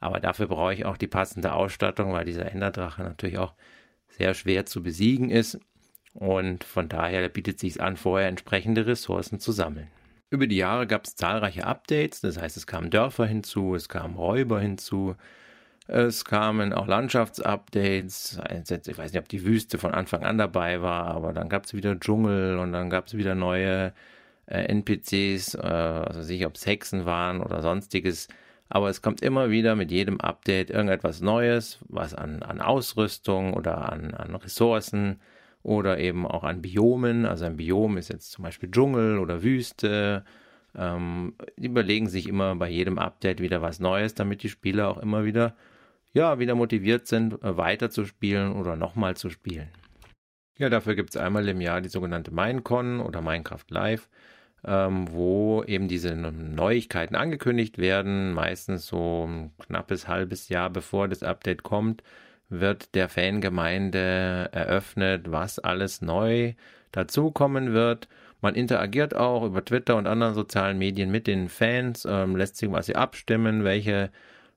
Aber 0.00 0.20
dafür 0.20 0.46
brauche 0.46 0.74
ich 0.74 0.84
auch 0.84 0.96
die 0.96 1.06
passende 1.06 1.52
Ausstattung, 1.52 2.12
weil 2.12 2.26
dieser 2.26 2.50
Enderdrache 2.52 3.02
natürlich 3.02 3.38
auch 3.38 3.54
sehr 4.08 4.34
schwer 4.34 4.66
zu 4.66 4.82
besiegen 4.82 5.30
ist. 5.30 5.58
Und 6.12 6.62
von 6.62 6.88
daher 6.88 7.28
bietet 7.28 7.56
es 7.56 7.60
sich 7.62 7.80
an, 7.80 7.96
vorher 7.96 8.28
entsprechende 8.28 8.86
Ressourcen 8.86 9.40
zu 9.40 9.50
sammeln. 9.50 9.88
Über 10.30 10.46
die 10.46 10.56
Jahre 10.56 10.86
gab 10.86 11.04
es 11.04 11.16
zahlreiche 11.16 11.66
Updates, 11.66 12.20
das 12.20 12.40
heißt, 12.40 12.56
es 12.56 12.66
kamen 12.66 12.90
Dörfer 12.90 13.26
hinzu, 13.26 13.74
es 13.74 13.88
kamen 13.88 14.16
Räuber 14.16 14.60
hinzu, 14.60 15.16
es 15.86 16.24
kamen 16.24 16.72
auch 16.72 16.86
Landschaftsupdates. 16.86 18.40
Ich 18.86 18.98
weiß 18.98 19.12
nicht, 19.12 19.20
ob 19.20 19.28
die 19.28 19.44
Wüste 19.44 19.78
von 19.78 19.92
Anfang 19.92 20.24
an 20.24 20.38
dabei 20.38 20.80
war, 20.80 21.08
aber 21.08 21.32
dann 21.32 21.48
gab 21.48 21.64
es 21.64 21.74
wieder 21.74 21.98
Dschungel 21.98 22.58
und 22.58 22.72
dann 22.72 22.88
gab 22.88 23.06
es 23.06 23.16
wieder 23.16 23.34
neue 23.34 23.92
äh, 24.46 24.64
NPCs, 24.64 25.54
äh, 25.54 25.58
also 25.60 26.22
sicher, 26.22 26.46
ob 26.46 26.54
es 26.54 26.66
Hexen 26.66 27.04
waren 27.04 27.42
oder 27.42 27.62
sonstiges. 27.62 28.28
aber 28.70 28.88
es 28.88 29.02
kommt 29.02 29.20
immer 29.22 29.50
wieder 29.50 29.76
mit 29.76 29.90
jedem 29.90 30.20
Update 30.20 30.70
irgendetwas 30.70 31.20
Neues, 31.20 31.78
was 31.88 32.14
an, 32.14 32.42
an 32.42 32.60
Ausrüstung 32.60 33.54
oder 33.54 33.92
an, 33.92 34.14
an 34.14 34.34
Ressourcen 34.36 35.20
oder 35.62 35.98
eben 35.98 36.26
auch 36.26 36.44
an 36.44 36.62
Biomen. 36.62 37.26
Also 37.26 37.44
ein 37.44 37.56
Biom 37.56 37.98
ist 37.98 38.08
jetzt 38.08 38.32
zum 38.32 38.44
Beispiel 38.44 38.70
Dschungel 38.70 39.18
oder 39.18 39.42
Wüste. 39.42 40.24
Ähm, 40.76 41.34
die 41.56 41.66
überlegen 41.66 42.08
sich 42.08 42.28
immer 42.28 42.54
bei 42.56 42.68
jedem 42.68 42.98
Update 42.98 43.40
wieder 43.40 43.62
was 43.62 43.80
Neues, 43.80 44.14
damit 44.14 44.42
die 44.42 44.48
Spieler 44.48 44.88
auch 44.88 44.98
immer 44.98 45.24
wieder, 45.24 45.54
ja, 46.14 46.38
wieder 46.38 46.54
motiviert 46.54 47.06
sind, 47.06 47.34
äh, 47.42 47.56
weiter 47.58 47.90
zu 47.90 48.06
spielen 48.06 48.54
oder 48.54 48.76
nochmal 48.76 49.16
zu 49.16 49.28
spielen. 49.28 49.68
Ja, 50.56 50.70
dafür 50.70 50.94
gibt 50.94 51.10
es 51.10 51.16
einmal 51.16 51.46
im 51.48 51.60
Jahr 51.60 51.82
die 51.82 51.90
sogenannte 51.90 52.30
Minecon 52.32 53.00
oder 53.00 53.20
Minecraft 53.20 53.66
Live 53.68 54.08
ähm, 54.66 55.06
wo 55.10 55.62
eben 55.64 55.88
diese 55.88 56.14
Neuigkeiten 56.16 57.16
angekündigt 57.16 57.78
werden. 57.78 58.32
Meistens 58.32 58.86
so 58.86 59.26
ein 59.26 59.52
knappes 59.58 60.08
halbes 60.08 60.48
Jahr 60.48 60.70
bevor 60.70 61.08
das 61.08 61.22
Update 61.22 61.62
kommt, 61.62 62.02
wird 62.48 62.94
der 62.94 63.08
Fangemeinde 63.08 64.48
eröffnet, 64.52 65.30
was 65.30 65.58
alles 65.58 66.02
neu 66.02 66.54
dazukommen 66.92 67.72
wird. 67.72 68.08
Man 68.40 68.54
interagiert 68.54 69.14
auch 69.14 69.44
über 69.44 69.64
Twitter 69.64 69.96
und 69.96 70.06
anderen 70.06 70.34
sozialen 70.34 70.78
Medien 70.78 71.10
mit 71.10 71.26
den 71.26 71.48
Fans, 71.48 72.06
ähm, 72.08 72.36
lässt 72.36 72.56
sich 72.56 72.70
quasi 72.70 72.92
abstimmen, 72.94 73.64
welche 73.64 74.10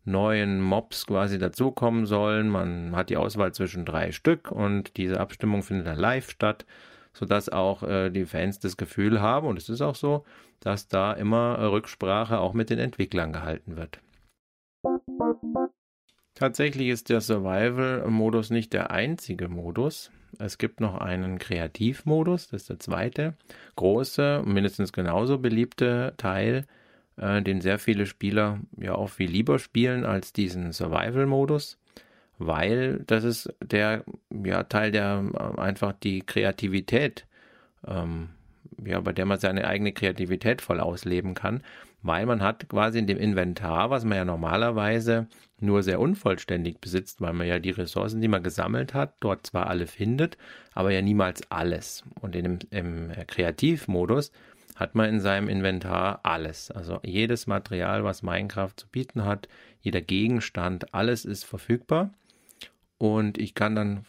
neuen 0.07 0.61
Mobs 0.61 1.05
quasi 1.05 1.37
dazukommen 1.37 2.05
sollen. 2.05 2.49
Man 2.49 2.95
hat 2.95 3.09
die 3.09 3.17
Auswahl 3.17 3.53
zwischen 3.53 3.85
drei 3.85 4.11
Stück 4.11 4.51
und 4.51 4.97
diese 4.97 5.19
Abstimmung 5.19 5.61
findet 5.61 5.87
dann 5.87 5.99
live 5.99 6.31
statt 6.31 6.65
sodass 7.17 7.49
auch 7.49 7.83
äh, 7.83 8.09
die 8.09 8.25
Fans 8.25 8.59
das 8.59 8.77
Gefühl 8.77 9.21
haben, 9.21 9.47
und 9.47 9.57
es 9.57 9.69
ist 9.69 9.81
auch 9.81 9.95
so, 9.95 10.23
dass 10.59 10.87
da 10.87 11.13
immer 11.13 11.59
Rücksprache 11.71 12.39
auch 12.39 12.53
mit 12.53 12.69
den 12.69 12.79
Entwicklern 12.79 13.33
gehalten 13.33 13.75
wird. 13.75 13.99
Tatsächlich 16.35 16.89
ist 16.89 17.09
der 17.09 17.21
Survival-Modus 17.21 18.51
nicht 18.51 18.73
der 18.73 18.91
einzige 18.91 19.49
Modus. 19.49 20.11
Es 20.37 20.59
gibt 20.59 20.79
noch 20.79 20.95
einen 20.95 21.39
Kreativmodus, 21.39 22.49
das 22.49 22.61
ist 22.61 22.69
der 22.69 22.79
zweite, 22.79 23.33
große, 23.75 24.43
mindestens 24.45 24.93
genauso 24.93 25.39
beliebte 25.39 26.13
Teil, 26.17 26.65
äh, 27.17 27.41
den 27.41 27.61
sehr 27.61 27.79
viele 27.79 28.05
Spieler 28.05 28.59
ja 28.77 28.95
auch 28.95 29.09
viel 29.09 29.29
lieber 29.29 29.59
spielen 29.59 30.05
als 30.05 30.33
diesen 30.33 30.71
Survival-Modus 30.71 31.77
weil 32.39 33.03
das 33.07 33.23
ist 33.23 33.53
der 33.61 34.03
ja, 34.43 34.63
Teil, 34.63 34.91
der 34.91 35.23
äh, 35.33 35.59
einfach 35.59 35.93
die 35.93 36.21
Kreativität, 36.21 37.25
ähm, 37.85 38.29
ja, 38.83 38.99
bei 38.99 39.13
der 39.13 39.25
man 39.25 39.39
seine 39.39 39.67
eigene 39.67 39.91
Kreativität 39.91 40.61
voll 40.61 40.79
ausleben 40.79 41.33
kann, 41.33 41.61
weil 42.03 42.25
man 42.25 42.43
hat 42.43 42.69
quasi 42.69 42.99
in 42.99 43.07
dem 43.07 43.17
Inventar, 43.17 43.89
was 43.89 44.05
man 44.05 44.17
ja 44.17 44.25
normalerweise 44.25 45.27
nur 45.59 45.81
sehr 45.81 45.99
unvollständig 45.99 46.79
besitzt, 46.79 47.21
weil 47.21 47.33
man 47.33 47.47
ja 47.47 47.57
die 47.57 47.71
Ressourcen, 47.71 48.21
die 48.21 48.27
man 48.27 48.43
gesammelt 48.43 48.93
hat, 48.93 49.15
dort 49.19 49.47
zwar 49.47 49.67
alle 49.67 49.87
findet, 49.87 50.37
aber 50.73 50.91
ja 50.91 51.01
niemals 51.01 51.41
alles. 51.49 52.03
Und 52.21 52.35
in 52.35 52.43
dem, 52.43 52.59
im 52.69 53.11
Kreativmodus 53.25 54.31
hat 54.77 54.95
man 54.95 55.09
in 55.09 55.19
seinem 55.19 55.49
Inventar 55.49 56.21
alles. 56.23 56.71
Also 56.71 56.99
jedes 57.03 57.47
Material, 57.47 58.03
was 58.03 58.21
Minecraft 58.21 58.73
zu 58.75 58.87
bieten 58.87 59.25
hat, 59.25 59.49
jeder 59.81 60.01
Gegenstand, 60.01 60.93
alles 60.93 61.25
ist 61.25 61.43
verfügbar. 61.43 62.11
Und 62.99 63.37
ich 63.37 63.55
kann 63.55 63.75
dann, 63.75 64.05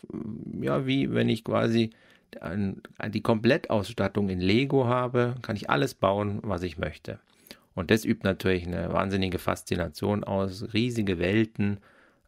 ja, 0.60 0.86
wie 0.86 1.12
wenn 1.12 1.28
ich 1.28 1.42
quasi 1.42 1.90
die 3.08 3.22
Komplettausstattung 3.22 4.28
in 4.28 4.40
Lego 4.40 4.86
habe, 4.86 5.36
kann 5.40 5.56
ich 5.56 5.70
alles 5.70 5.94
bauen, 5.94 6.40
was 6.42 6.62
ich 6.62 6.76
möchte. 6.76 7.18
Und 7.74 7.90
das 7.90 8.04
übt 8.04 8.20
natürlich 8.24 8.66
eine 8.66 8.92
wahnsinnige 8.92 9.38
Faszination 9.38 10.24
aus, 10.24 10.74
riesige 10.74 11.18
Welten. 11.18 11.78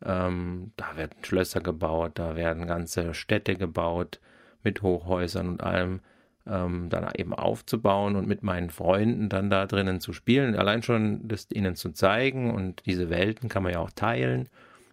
Ähm, 0.03 0.73
da 0.77 0.97
werden 0.97 1.17
Schlösser 1.23 1.61
gebaut, 1.61 2.13
da 2.15 2.37
werden 2.37 2.67
ganze 2.67 3.13
Städte 3.13 3.57
gebaut 3.57 4.21
mit 4.63 4.81
Hochhäusern 4.81 5.49
und 5.49 5.63
allem. 5.63 6.01
Ähm, 6.47 6.89
dann 6.89 7.07
eben 7.17 7.35
aufzubauen 7.35 8.17
und 8.17 8.27
mit 8.27 8.43
meinen 8.43 8.71
Freunden 8.71 9.29
dann 9.29 9.51
da 9.51 9.67
drinnen 9.67 10.01
zu 10.01 10.13
spielen. 10.13 10.57
Allein 10.57 10.83
schon 10.83 11.29
das 11.29 11.49
ihnen 11.53 11.77
zu 11.77 11.91
zeigen 11.91 12.51
und 12.51 12.83
diese 12.87 13.11
Welten 13.11 13.49
kann 13.49 13.63
man 13.63 13.73
ja 13.73 13.81
auch 13.81 13.91
teilen. 13.91 14.49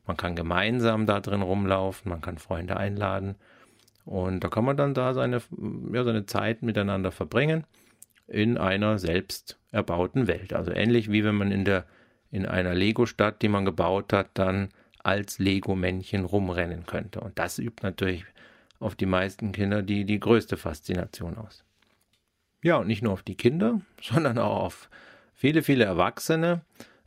Man 0.06 0.18
kann 0.18 0.36
gemeinsam 0.36 1.06
da 1.06 1.22
drin 1.22 1.42
rumlaufen, 1.42 2.10
man 2.10 2.22
kann 2.22 2.38
Freunde 2.38 2.76
einladen 2.76 3.36
und 4.04 4.44
da 4.44 4.50
kann 4.50 4.66
man 4.66 4.78
dann 4.78 4.94
da 4.94 5.14
seine, 5.14 5.42
ja, 5.94 6.04
seine 6.04 6.26
Zeit 6.26 6.64
miteinander 6.64 7.12
verbringen 7.12 7.66
in 8.28 8.58
einer 8.58 8.98
selbst 9.00 9.58
erbauten 9.72 10.28
Welt. 10.28 10.54
Also 10.54 10.72
ähnlich 10.72 11.12
wie 11.12 11.24
wenn 11.24 11.36
man 11.36 11.52
in 11.52 11.66
der 11.66 11.86
in 12.30 12.46
einer 12.46 12.74
Lego-Stadt, 12.74 13.42
die 13.42 13.48
man 13.48 13.66
gebaut 13.66 14.14
hat, 14.14 14.30
dann 14.34 14.70
als 15.04 15.40
Lego-Männchen 15.40 16.26
rumrennen 16.26 16.86
könnte. 16.86 17.22
Und 17.22 17.40
das 17.40 17.60
übt 17.60 17.84
natürlich 17.84 18.26
auf 18.80 18.96
die 18.96 19.06
meisten 19.06 19.52
Kinder 19.52 19.82
die, 19.82 20.06
die 20.06 20.20
größte 20.20 20.58
Faszination 20.58 21.38
aus. 21.38 21.64
Ja, 22.64 22.78
und 22.78 22.88
nicht 22.88 23.04
nur 23.04 23.14
auf 23.14 23.24
die 23.24 23.36
Kinder, 23.36 23.82
sondern 24.02 24.38
auch 24.38 24.64
auf 24.64 24.90
viele, 25.34 25.64
viele 25.64 25.86
Erwachsene. 25.86 26.62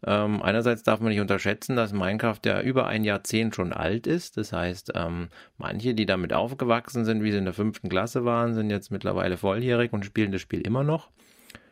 Ähm, 0.06 0.42
einerseits 0.42 0.82
darf 0.82 1.00
man 1.00 1.10
nicht 1.10 1.20
unterschätzen, 1.20 1.76
dass 1.76 1.92
Minecraft 1.92 2.40
ja 2.46 2.62
über 2.62 2.86
ein 2.86 3.04
Jahrzehnt 3.04 3.54
schon 3.54 3.72
alt 3.72 4.06
ist. 4.06 4.36
Das 4.38 4.52
heißt, 4.52 4.92
ähm, 4.94 5.28
manche, 5.58 5.94
die 5.94 6.06
damit 6.06 6.32
aufgewachsen 6.32 7.04
sind, 7.04 7.22
wie 7.22 7.32
sie 7.32 7.38
in 7.38 7.44
der 7.44 7.52
fünften 7.54 7.90
Klasse 7.90 8.24
waren, 8.24 8.54
sind 8.54 8.70
jetzt 8.70 8.90
mittlerweile 8.90 9.36
volljährig 9.36 9.92
und 9.92 10.06
spielen 10.06 10.32
das 10.32 10.40
Spiel 10.40 10.62
immer 10.62 10.84
noch. 10.84 11.10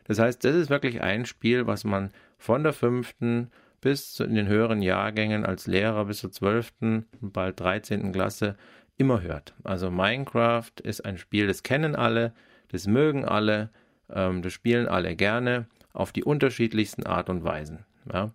Das 0.05 0.19
heißt, 0.19 0.43
das 0.43 0.55
ist 0.55 0.69
wirklich 0.69 1.01
ein 1.01 1.25
Spiel, 1.25 1.65
was 1.65 1.83
man 1.83 2.11
von 2.37 2.63
der 2.63 2.73
fünften 2.73 3.51
bis 3.81 4.19
in 4.19 4.35
den 4.35 4.47
höheren 4.47 4.81
Jahrgängen 4.81 5.45
als 5.45 5.67
Lehrer 5.67 6.05
bis 6.05 6.19
zur 6.19 6.31
zwölften, 6.31 7.05
bald 7.21 7.59
dreizehnten 7.59 8.11
Klasse 8.11 8.57
immer 8.99 9.21
hört. 9.21 9.53
Also 9.63 9.89
Minecraft 9.89 10.71
ist 10.83 11.05
ein 11.05 11.17
Spiel, 11.17 11.47
das 11.47 11.63
kennen 11.63 11.95
alle, 11.95 12.33
das 12.67 12.85
mögen 12.85 13.25
alle, 13.25 13.69
ähm, 14.09 14.41
das 14.41 14.53
spielen 14.53 14.87
alle 14.87 15.15
gerne 15.15 15.67
auf 15.93 16.11
die 16.11 16.23
unterschiedlichsten 16.23 17.05
Art 17.05 17.29
und 17.29 17.43
Weisen. 17.43 17.85
Ja? 18.11 18.31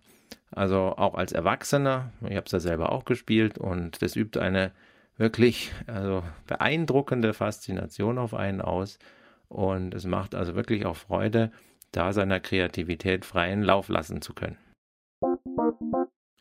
Also 0.51 0.95
auch 0.97 1.15
als 1.15 1.31
Erwachsener, 1.31 2.11
ich 2.21 2.35
habe 2.35 2.45
es 2.45 2.51
ja 2.51 2.59
selber 2.59 2.91
auch 2.91 3.05
gespielt 3.05 3.57
und 3.57 4.01
das 4.01 4.15
übt 4.15 4.39
eine 4.39 4.71
wirklich 5.17 5.71
also 5.87 6.23
beeindruckende 6.47 7.33
Faszination 7.33 8.17
auf 8.17 8.33
einen 8.33 8.61
aus 8.61 8.99
und 9.47 9.93
es 9.93 10.05
macht 10.05 10.35
also 10.35 10.55
wirklich 10.55 10.85
auch 10.85 10.97
Freude, 10.97 11.51
da 11.91 12.11
seiner 12.11 12.39
Kreativität 12.39 13.23
freien 13.23 13.63
Lauf 13.63 13.87
lassen 13.87 14.21
zu 14.21 14.33
können. 14.33 14.57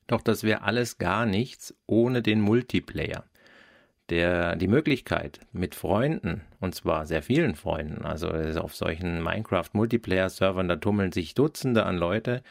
Doch 0.06 0.20
das 0.20 0.42
wäre 0.42 0.62
alles 0.62 0.98
gar 0.98 1.26
nichts 1.26 1.74
ohne 1.86 2.22
den 2.22 2.40
Multiplayer. 2.40 3.24
Der, 4.10 4.56
die 4.56 4.68
Möglichkeit 4.68 5.40
mit 5.52 5.74
Freunden, 5.74 6.42
und 6.60 6.74
zwar 6.74 7.06
sehr 7.06 7.22
vielen 7.22 7.54
Freunden, 7.54 8.04
also 8.04 8.28
auf 8.28 8.74
solchen 8.74 9.22
Minecraft-Multiplayer-Servern, 9.22 10.68
da 10.68 10.76
tummeln 10.76 11.10
sich 11.10 11.34
Dutzende 11.34 11.86
an 11.86 11.96
Leute, 11.96 12.42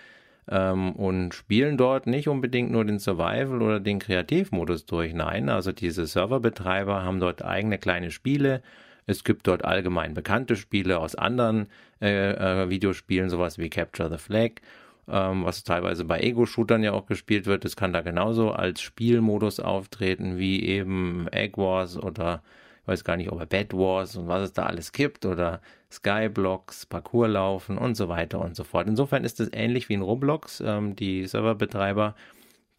ähm, 0.50 0.94
und 0.94 1.34
spielen 1.34 1.78
dort 1.78 2.08
nicht 2.08 2.28
unbedingt 2.28 2.72
nur 2.72 2.86
den 2.86 3.00
Survival 3.00 3.62
oder 3.62 3.80
den 3.80 4.00
Kreativmodus 4.00 4.86
durch. 4.86 5.14
Nein, 5.14 5.50
also 5.50 5.72
diese 5.72 6.06
Serverbetreiber 6.06 7.04
haben 7.04 7.20
dort 7.20 7.44
eigene 7.44 7.78
kleine 7.78 8.12
Spiele. 8.12 8.62
Es 9.06 9.24
gibt 9.24 9.48
dort 9.48 9.66
allgemein 9.66 10.14
bekannte 10.14 10.56
Spiele 10.56 11.00
aus 11.00 11.16
anderen 11.16 11.68
äh, 12.02 12.64
äh, 12.64 12.70
Videospielen, 12.70 13.30
sowas 13.30 13.58
wie 13.58 13.70
Capture 13.70 14.10
the 14.10 14.18
Flag, 14.18 14.62
ähm, 15.08 15.46
was 15.46 15.64
teilweise 15.64 16.06
bei 16.06 16.20
Ego-Shootern 16.20 16.84
ja 16.84 16.94
auch 16.94 17.06
gespielt 17.06 17.46
wird. 17.46 17.66
Das 17.66 17.76
kann 17.76 17.94
da 17.94 18.02
genauso 18.02 18.52
als 18.52 18.82
Spielmodus 18.82 19.60
auftreten 19.60 20.38
wie 20.38 20.64
eben 20.64 21.28
Egg 21.30 21.58
Wars 21.58 21.98
oder 21.98 22.42
ich 22.84 22.88
weiß 22.88 23.04
gar 23.06 23.16
nicht, 23.16 23.32
ob 23.32 23.40
er 23.40 23.46
Bad 23.46 23.74
Wars 23.74 24.18
und 24.18 24.28
was 24.28 24.44
es 24.44 24.54
da 24.54 24.64
alles 24.66 24.92
gibt 24.92 25.26
oder 25.26 25.62
Skyblocks, 25.90 26.86
Parkour 26.86 27.30
laufen 27.30 27.78
und 27.78 27.96
so 27.96 28.10
weiter 28.10 28.42
und 28.42 28.58
so 28.58 28.66
fort. 28.66 28.88
Insofern 28.88 29.24
ist 29.24 29.40
es 29.40 29.50
ähnlich 29.54 29.88
wie 29.88 29.94
in 29.94 30.02
Roblox. 30.02 30.62
Ähm, 30.66 30.94
die 30.96 31.26
Serverbetreiber, 31.26 32.16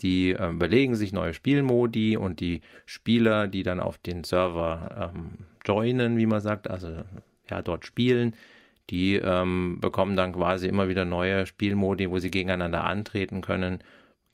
die 0.03 0.33
äh, 0.33 0.51
überlegen 0.51 0.95
sich 0.95 1.15
neue 1.15 1.33
Spielmodi 1.33 2.19
und 2.19 2.41
die 2.41 2.61
Spieler, 2.85 3.47
die 3.49 3.63
dann 3.63 3.81
auf 3.81 3.97
den 3.97 4.25
Server 4.25 5.13
ähm, 5.15 5.47
joinen, 5.65 6.19
wie 6.19 6.27
man 6.27 6.43
sagt, 6.43 6.69
also 6.69 6.89
ja, 7.49 7.63
dort 7.63 7.87
spielen, 7.87 8.35
die 8.91 9.17
ähm, 9.17 9.79
bekommen 9.81 10.17
dann 10.17 10.33
quasi 10.33 10.69
immer 10.69 10.89
wieder 10.89 11.05
neue 11.05 11.47
Spielmodi, 11.47 12.11
wo 12.11 12.19
sie 12.19 12.31
gegeneinander 12.31 12.85
antreten 12.85 13.41
können 13.41 13.83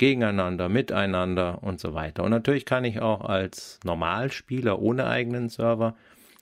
gegeneinander, 0.01 0.71
miteinander 0.71 1.63
und 1.63 1.79
so 1.79 1.93
weiter. 1.93 2.25
Und 2.25 2.31
natürlich 2.31 2.65
kann 2.65 2.87
ich 2.87 3.03
auch 3.03 3.21
als 3.21 3.79
Normalspieler 3.85 4.81
ohne 4.81 5.07
eigenen 5.07 5.51
Server 5.51 5.95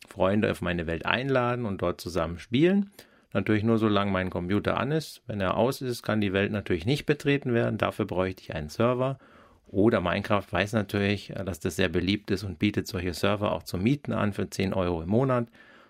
Freunde 0.08 0.50
auf 0.50 0.62
meine 0.62 0.86
Welt 0.86 1.04
einladen 1.04 1.66
und 1.66 1.82
dort 1.82 2.00
zusammen 2.00 2.38
spielen. 2.38 2.92
Natürlich 3.32 3.64
nur 3.64 3.78
solange 3.78 4.12
mein 4.12 4.30
Computer 4.30 4.78
an 4.78 4.92
ist. 4.92 5.22
Wenn 5.26 5.40
er 5.40 5.56
aus 5.56 5.82
ist, 5.82 6.04
kann 6.04 6.20
die 6.20 6.32
Welt 6.32 6.52
natürlich 6.52 6.86
nicht 6.86 7.04
betreten 7.04 7.52
werden. 7.52 7.78
Dafür 7.78 8.06
bräuchte 8.06 8.42
ich 8.42 8.54
einen 8.54 8.68
Server. 8.68 9.18
Oder 9.66 10.00
Minecraft 10.00 10.46
weiß 10.48 10.72
natürlich, 10.72 11.30
äh, 11.30 11.44
dass 11.44 11.58
das 11.58 11.74
sehr 11.74 11.88
beliebt 11.88 12.30
ist 12.30 12.44
und 12.44 12.60
bietet 12.60 12.86
solche 12.86 13.12
Server 13.12 13.50
auch 13.52 13.64
zum 13.64 13.82
Mieten 13.82 14.12
an 14.12 14.32
für 14.32 14.48
10 14.48 14.72
Euro 14.72 15.02
im 15.02 15.10
Monat, 15.10 15.48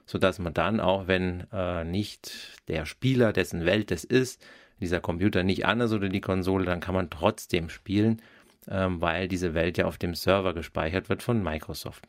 sodass 0.08 0.38
man 0.38 0.54
dann 0.54 0.80
auch, 0.80 1.06
wenn 1.06 1.46
äh, 1.52 1.84
nicht 1.84 2.62
der 2.68 2.86
Spieler, 2.86 3.34
dessen 3.34 3.66
Welt 3.66 3.92
es 3.92 4.04
ist, 4.04 4.42
dieser 4.80 5.00
Computer 5.00 5.42
nicht 5.42 5.66
an 5.66 5.82
ist 5.82 5.92
oder 5.92 6.08
die 6.08 6.22
Konsole, 6.22 6.64
dann 6.64 6.80
kann 6.80 6.94
man 6.94 7.10
trotzdem 7.10 7.68
spielen, 7.68 8.22
ähm, 8.68 9.02
weil 9.02 9.28
diese 9.28 9.52
Welt 9.52 9.76
ja 9.76 9.84
auf 9.84 9.98
dem 9.98 10.14
Server 10.14 10.54
gespeichert 10.54 11.10
wird 11.10 11.22
von 11.22 11.42
Microsoft. 11.42 12.06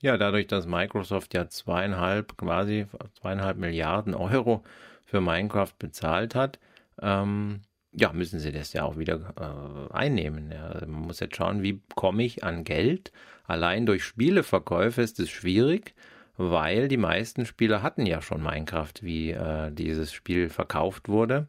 Ja, 0.00 0.16
dadurch, 0.16 0.46
dass 0.46 0.66
Microsoft 0.66 1.34
ja 1.34 1.48
zweieinhalb, 1.48 2.36
quasi 2.36 2.86
zweieinhalb 3.14 3.56
Milliarden 3.56 4.14
Euro 4.14 4.62
für 5.04 5.20
Minecraft 5.20 5.72
bezahlt 5.80 6.36
hat, 6.36 6.60
ähm, 7.02 7.62
ja, 7.96 8.12
müssen 8.12 8.40
sie 8.40 8.52
das 8.52 8.72
ja 8.72 8.82
auch 8.82 8.98
wieder 8.98 9.34
äh, 9.38 9.92
einnehmen. 9.92 10.50
Ja. 10.50 10.80
Man 10.86 11.02
muss 11.06 11.20
jetzt 11.20 11.36
schauen, 11.36 11.62
wie 11.62 11.80
komme 11.94 12.24
ich 12.24 12.44
an 12.44 12.64
Geld. 12.64 13.12
Allein 13.46 13.86
durch 13.86 14.04
Spieleverkäufe 14.04 15.02
ist 15.02 15.20
es 15.20 15.30
schwierig, 15.30 15.94
weil 16.36 16.88
die 16.88 16.96
meisten 16.96 17.46
Spieler 17.46 17.82
hatten 17.82 18.06
ja 18.06 18.20
schon 18.20 18.42
Minecraft, 18.42 18.94
wie 19.02 19.30
äh, 19.30 19.70
dieses 19.70 20.12
Spiel 20.12 20.48
verkauft 20.48 21.08
wurde. 21.08 21.46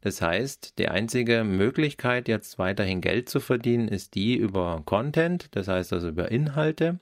Das 0.00 0.22
heißt, 0.22 0.78
die 0.78 0.88
einzige 0.88 1.42
Möglichkeit, 1.42 2.28
jetzt 2.28 2.58
weiterhin 2.58 3.00
Geld 3.00 3.28
zu 3.28 3.40
verdienen, 3.40 3.88
ist 3.88 4.14
die 4.14 4.36
über 4.36 4.82
Content, 4.84 5.48
das 5.56 5.66
heißt 5.66 5.92
also 5.92 6.08
über 6.08 6.30
Inhalte. 6.30 7.00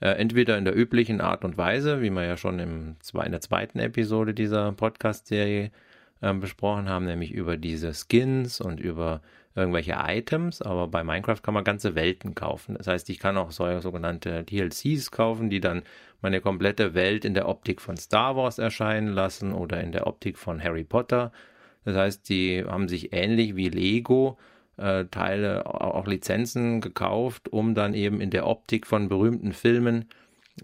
Äh, 0.00 0.10
entweder 0.10 0.58
in 0.58 0.64
der 0.64 0.76
üblichen 0.76 1.20
Art 1.20 1.44
und 1.44 1.56
Weise, 1.56 2.02
wie 2.02 2.10
wir 2.10 2.24
ja 2.24 2.36
schon 2.36 2.58
im, 2.58 2.96
in 3.24 3.30
der 3.30 3.40
zweiten 3.40 3.78
Episode 3.78 4.34
dieser 4.34 4.72
Podcast-Serie 4.72 5.70
äh, 6.20 6.32
besprochen 6.32 6.88
haben, 6.88 7.06
nämlich 7.06 7.32
über 7.32 7.56
diese 7.56 7.92
Skins 7.92 8.60
und 8.60 8.80
über 8.80 9.20
irgendwelche 9.54 9.96
Items, 9.98 10.60
aber 10.60 10.86
bei 10.86 11.02
Minecraft 11.02 11.40
kann 11.42 11.54
man 11.54 11.64
ganze 11.64 11.94
Welten 11.94 12.34
kaufen. 12.34 12.76
Das 12.76 12.86
heißt, 12.86 13.08
ich 13.08 13.18
kann 13.18 13.38
auch 13.38 13.50
so, 13.50 13.80
sogenannte 13.80 14.44
DLCs 14.44 15.10
kaufen, 15.10 15.48
die 15.48 15.60
dann 15.60 15.82
meine 16.20 16.40
komplette 16.40 16.94
Welt 16.94 17.24
in 17.24 17.32
der 17.32 17.48
Optik 17.48 17.80
von 17.80 17.96
Star 17.96 18.36
Wars 18.36 18.58
erscheinen 18.58 19.08
lassen 19.08 19.52
oder 19.52 19.80
in 19.80 19.92
der 19.92 20.06
Optik 20.06 20.36
von 20.36 20.62
Harry 20.62 20.84
Potter. 20.84 21.32
Das 21.84 21.96
heißt, 21.96 22.28
die 22.28 22.64
haben 22.66 22.88
sich 22.88 23.14
ähnlich 23.14 23.56
wie 23.56 23.68
Lego 23.68 24.36
äh, 24.76 25.06
Teile, 25.06 25.66
auch 25.66 26.06
Lizenzen 26.06 26.82
gekauft, 26.82 27.48
um 27.48 27.74
dann 27.74 27.94
eben 27.94 28.20
in 28.20 28.30
der 28.30 28.46
Optik 28.46 28.86
von 28.86 29.08
berühmten 29.08 29.52
Filmen 29.52 30.06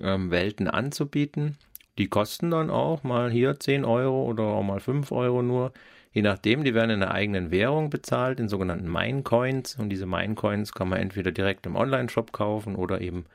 ähm, 0.00 0.30
Welten 0.30 0.68
anzubieten. 0.68 1.56
Die 1.98 2.08
kosten 2.08 2.50
dann 2.50 2.70
auch 2.70 3.02
mal 3.02 3.30
hier 3.30 3.58
10 3.58 3.84
Euro 3.84 4.24
oder 4.24 4.44
auch 4.44 4.62
mal 4.62 4.80
5 4.80 5.12
Euro 5.12 5.42
nur. 5.42 5.72
Je 6.12 6.22
nachdem, 6.22 6.64
die 6.64 6.74
werden 6.74 6.90
in 6.90 7.00
der 7.00 7.12
eigenen 7.12 7.50
Währung 7.50 7.90
bezahlt, 7.90 8.40
in 8.40 8.48
sogenannten 8.48 8.90
Minecoins. 8.90 9.76
Und 9.78 9.90
diese 9.90 10.06
Minecoins 10.06 10.72
kann 10.72 10.88
man 10.88 11.00
entweder 11.00 11.32
direkt 11.32 11.66
im 11.66 11.76
Online-Shop 11.76 12.32
kaufen 12.32 12.76
oder 12.76 13.00
eben 13.00 13.26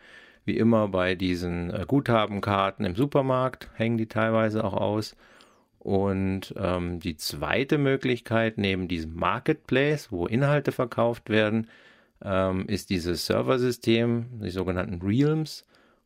wie 0.45 0.57
immer 0.57 0.87
bei 0.87 1.15
diesen 1.15 1.71
äh, 1.71 1.85
Guthabenkarten 1.85 2.85
im 2.85 2.95
Supermarkt 2.95 3.69
hängen 3.75 3.97
die 3.97 4.07
teilweise 4.07 4.63
auch 4.63 4.73
aus. 4.73 5.15
Und 5.79 6.53
ähm, 6.57 6.99
die 6.99 7.17
zweite 7.17 7.77
Möglichkeit 7.77 8.57
neben 8.57 8.87
diesem 8.87 9.15
Marketplace, 9.15 10.11
wo 10.11 10.25
Inhalte 10.25 10.71
verkauft 10.71 11.29
werden, 11.29 11.67
ähm, 12.23 12.65
ist 12.67 12.89
dieses 12.89 13.25
Serversystem, 13.25 14.41
die 14.41 14.49
sogenannten 14.49 15.01
Realms. 15.05 15.65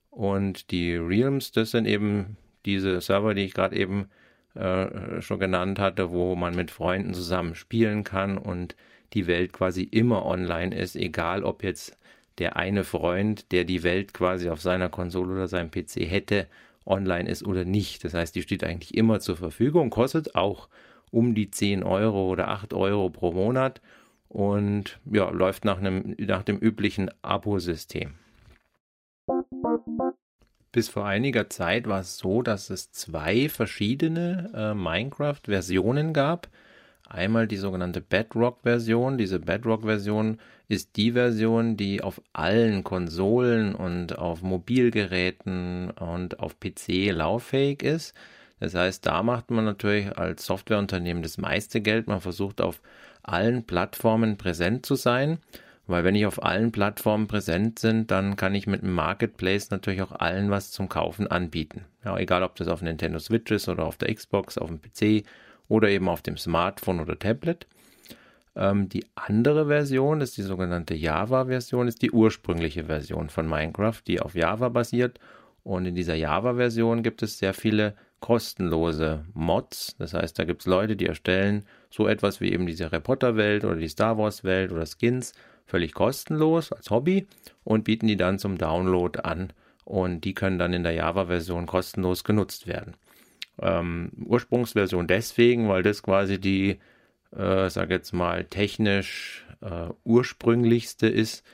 Und 0.10 0.72
die 0.72 0.96
Realms, 0.96 1.52
das 1.52 1.72
sind 1.72 1.86
eben 1.86 2.38
diese 2.66 3.02
Server, 3.02 3.34
die 3.34 3.44
ich 3.44 3.54
gerade 3.54 3.76
eben 3.76 4.10
äh, 4.54 5.22
schon 5.22 5.40
genannt 5.40 5.80
hatte, 5.80 6.12
wo 6.12 6.36
man 6.36 6.56
mit 6.56 6.72
Freunden 6.72 7.14
zusammen 7.14 7.56
spielen 7.56 8.04
kann 8.04 8.38
und 8.38 8.76
die 9.14 9.28
Welt 9.28 9.54
quasi 9.54 9.84
immer 9.84 10.26
online 10.26 10.76
ist, 10.76 10.96
egal 10.96 11.44
ob 11.44 11.64
jetzt 11.64 11.98
der 12.38 12.56
eine 12.56 12.84
Freund, 12.84 13.52
der 13.52 13.66
die 13.66 13.84
Welt 13.84 14.14
quasi 14.14 14.50
auf 14.50 14.62
seiner 14.62 14.90
Konsole 14.90 15.34
oder 15.34 15.48
seinem 15.48 15.70
PC 15.70 16.10
hätte, 16.10 16.48
online 16.86 17.30
ist 17.30 17.46
oder 17.46 17.66
nicht. 17.66 18.04
Das 18.04 18.14
heißt, 18.14 18.36
die 18.36 18.42
steht 18.42 18.64
eigentlich 18.64 18.96
immer 18.96 19.20
zur 19.20 19.38
Verfügung, 19.38 19.90
kostet 19.90 20.36
auch 20.36 20.68
um 21.12 21.36
die 21.36 21.52
10 21.52 21.84
Euro 21.84 22.30
oder 22.30 22.48
8 22.48 22.74
Euro 22.74 23.10
pro 23.10 23.32
Monat 23.32 23.82
und 24.30 25.00
ja, 25.06 25.30
läuft 25.30 25.66
nach, 25.66 25.78
einem, 25.78 26.16
nach 26.18 26.44
dem 26.44 26.58
üblichen 26.58 27.12
Abo-System. 27.22 28.14
Bis 30.72 30.88
vor 30.88 31.06
einiger 31.06 31.50
Zeit 31.50 31.88
war 31.88 32.00
es 32.00 32.18
so, 32.18 32.42
dass 32.42 32.70
es 32.70 32.92
zwei 32.92 33.50
verschiedene 33.50 34.52
äh, 34.54 34.74
Minecraft-Versionen 34.74 36.14
gab. 36.14 36.48
Einmal 37.10 37.46
die 37.46 37.58
sogenannte 37.58 38.00
Bedrock-Version. 38.00 39.18
Diese 39.18 39.40
Bedrock-Version 39.40 40.40
ist 40.70 40.96
die 40.96 41.12
Version, 41.12 41.76
die 41.76 42.02
auf 42.02 42.22
allen 42.32 42.86
Konsolen 42.86 43.76
und 43.76 44.18
auf 44.18 44.42
Mobilgeräten 44.44 45.92
und 45.92 46.40
auf 46.40 46.58
PC 46.62 47.12
lauffähig 47.12 47.84
ist. 47.84 48.16
Das 48.62 48.74
heißt, 48.74 49.06
da 49.06 49.24
macht 49.24 49.52
man 49.52 49.66
natürlich 49.66 50.18
als 50.18 50.46
Softwareunternehmen 50.46 51.22
das 51.22 51.38
meiste 51.38 51.82
Geld. 51.82 52.08
Man 52.08 52.22
versucht 52.22 52.62
auf 52.62 52.80
allen 53.24 53.66
Plattformen 53.66 54.38
präsent 54.38 54.86
zu 54.86 54.96
sein. 54.96 55.40
Weil 55.92 56.04
wenn 56.04 56.16
ich 56.16 56.26
auf 56.26 56.44
allen 56.44 56.72
Plattformen 56.72 57.28
präsent 57.28 57.82
bin, 57.82 58.08
dann 58.08 58.36
kann 58.36 58.56
ich 58.56 58.68
mit 58.68 58.82
dem 58.82 58.94
Marketplace 58.94 59.70
natürlich 59.70 60.02
auch 60.02 60.14
allen 60.14 60.50
was 60.50 60.72
zum 60.72 60.90
Kaufen 60.90 61.28
anbieten. 61.28 61.86
Ja, 62.04 62.18
egal 62.18 62.44
ob 62.44 62.56
das 62.56 62.68
auf 62.68 62.82
Nintendo 62.82 63.20
Switch 63.20 63.52
ist 63.52 63.70
oder 63.70 63.86
auf 63.86 63.98
der 63.98 64.14
Xbox, 64.14 64.58
auf 64.58 64.70
dem 64.70 64.80
PC 64.82 65.26
oder 65.68 65.90
eben 65.90 66.10
auf 66.10 66.22
dem 66.22 66.38
Smartphone 66.38 67.00
oder 67.00 67.20
Tablet. 67.20 67.68
Ähm, 68.56 68.90
die 68.90 69.06
andere 69.16 69.68
Version 69.68 70.22
ist 70.22 70.38
die 70.38 70.42
sogenannte 70.42 70.96
Java-Version, 70.96 71.88
ist 71.88 72.02
die 72.02 72.12
ursprüngliche 72.12 72.86
Version 72.86 73.30
von 73.30 73.48
Minecraft, 73.48 74.02
die 74.08 74.20
auf 74.20 74.36
Java 74.36 74.70
basiert. 74.70 75.20
Und 75.64 75.86
in 75.86 75.96
dieser 75.96 76.16
Java-Version 76.16 77.04
gibt 77.04 77.22
es 77.22 77.38
sehr 77.38 77.54
viele 77.54 77.96
kostenlose 78.20 79.26
Mods. 79.34 79.96
Das 79.98 80.14
heißt, 80.14 80.38
da 80.38 80.46
gibt 80.46 80.62
es 80.62 80.68
Leute, 80.68 80.96
die 80.96 81.08
erstellen 81.08 81.66
so 81.90 82.08
etwas 82.08 82.40
wie 82.40 82.52
eben 82.52 82.66
diese 82.66 82.86
Harry 82.86 83.00
Potter-Welt 83.00 83.66
oder 83.66 83.76
die 83.76 83.88
Star 83.88 84.18
Wars-Welt 84.18 84.72
oder 84.72 84.86
Skins 84.86 85.34
völlig 85.66 85.94
kostenlos 85.94 86.72
als 86.72 86.90
Hobby 86.90 87.28
und 87.64 87.84
bieten 87.84 88.08
die 88.08 88.18
dann 88.18 88.40
zum 88.40 88.58
Download 88.58 89.20
an 89.20 89.54
und 89.86 90.22
die 90.22 90.34
können 90.34 90.60
dann 90.60 90.74
in 90.74 90.84
der 90.84 90.94
Java-Version 90.94 91.66
kostenlos 91.66 92.24
genutzt 92.24 92.68
werden. 92.68 92.96
Ähm, 93.60 94.12
Ursprungsversion 94.26 95.08
deswegen, 95.08 95.70
weil 95.70 95.84
das 95.84 96.04
quasi 96.04 96.40
die, 96.40 96.80
äh, 97.36 97.70
sag 97.70 97.90
jetzt 97.90 98.14
mal, 98.14 98.46
technisch 98.46 99.46
äh, 99.62 99.90
ursprünglichste 100.04 101.08
ist. 101.08 101.46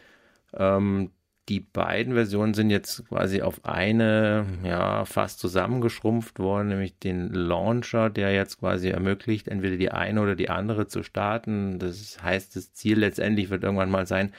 Ähm, 0.54 1.12
die 1.50 1.62
beiden 1.62 2.14
Versionen 2.14 2.54
sind 2.54 2.70
jetzt 2.70 3.08
quasi 3.08 3.42
auf 3.42 3.64
eine, 3.64 4.46
ja, 4.64 5.06
fast 5.06 5.40
zusammengeschrumpft 5.40 6.40
worden, 6.40 6.70
nämlich 6.70 7.00
den 7.00 7.34
Launcher, 7.34 8.10
der 8.10 8.34
jetzt 8.34 8.60
quasi 8.60 8.90
ermöglicht, 8.90 9.48
entweder 9.48 9.78
die 9.78 9.92
eine 9.92 10.22
oder 10.22 10.36
die 10.36 10.50
andere 10.50 10.88
zu 10.88 11.04
starten. 11.04 11.80
Das 11.80 12.22
heißt, 12.22 12.56
das 12.56 12.74
Ziel 12.74 13.00
letztendlich 13.00 13.50
wird 13.50 13.64
irgendwann 13.64 13.90
mal 13.90 14.06
sein, 14.06 14.34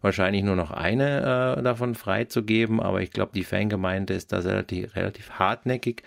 wahrscheinlich 0.00 0.42
nur 0.42 0.56
noch 0.56 0.70
eine 0.70 1.56
äh, 1.58 1.62
davon 1.62 1.94
freizugeben, 1.94 2.80
aber 2.80 3.02
ich 3.02 3.10
glaube, 3.10 3.32
die 3.34 3.44
Fangemeinde 3.44 4.14
ist 4.14 4.32
da 4.32 4.38
relativ, 4.38 4.96
relativ 4.96 5.30
hartnäckig 5.32 6.02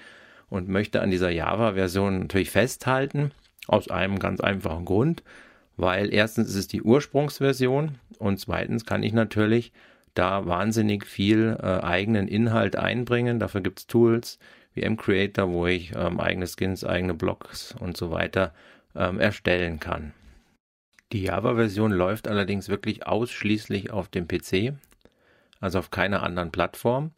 und 0.50 0.70
möchte 0.70 1.02
an 1.02 1.12
dieser 1.12 1.30
Java-Version 1.30 2.20
natürlich 2.20 2.50
festhalten, 2.50 3.32
aus 3.68 3.90
einem 3.90 4.18
ganz 4.18 4.40
einfachen 4.40 4.86
Grund, 4.86 5.24
weil 5.76 6.14
erstens 6.14 6.50
ist 6.50 6.56
es 6.56 6.68
die 6.68 6.82
Ursprungsversion 6.82 7.96
und 8.18 8.40
zweitens 8.40 8.86
kann 8.86 9.04
ich 9.04 9.14
natürlich 9.14 9.72
da 10.18 10.46
wahnsinnig 10.46 11.06
viel 11.06 11.58
äh, 11.62 11.66
eigenen 11.66 12.28
Inhalt 12.28 12.76
einbringen. 12.76 13.40
Dafür 13.40 13.62
gibt 13.62 13.80
es 13.80 13.88
Tools 13.88 14.40
wie 14.74 14.84
M-Creator, 14.84 15.50
wo 15.50 15.68
ich 15.68 15.94
ähm, 15.96 16.20
eigene 16.20 16.48
Skins, 16.48 16.84
eigene 16.84 17.14
Blogs 17.14 17.76
und 17.80 17.98
so 17.98 18.12
weiter 18.12 18.54
ähm, 18.96 19.20
erstellen 19.20 19.80
kann. 19.80 20.14
Die 21.12 21.24
Java-Version 21.24 21.92
läuft 21.92 22.28
allerdings 22.28 22.68
wirklich 22.68 23.08
ausschließlich 23.08 23.92
auf 23.92 24.10
dem 24.10 24.28
PC, 24.28 24.74
also 25.60 25.80
auf 25.80 25.90
keiner 25.90 26.22
anderen 26.22 26.52
Plattform. 26.52 27.12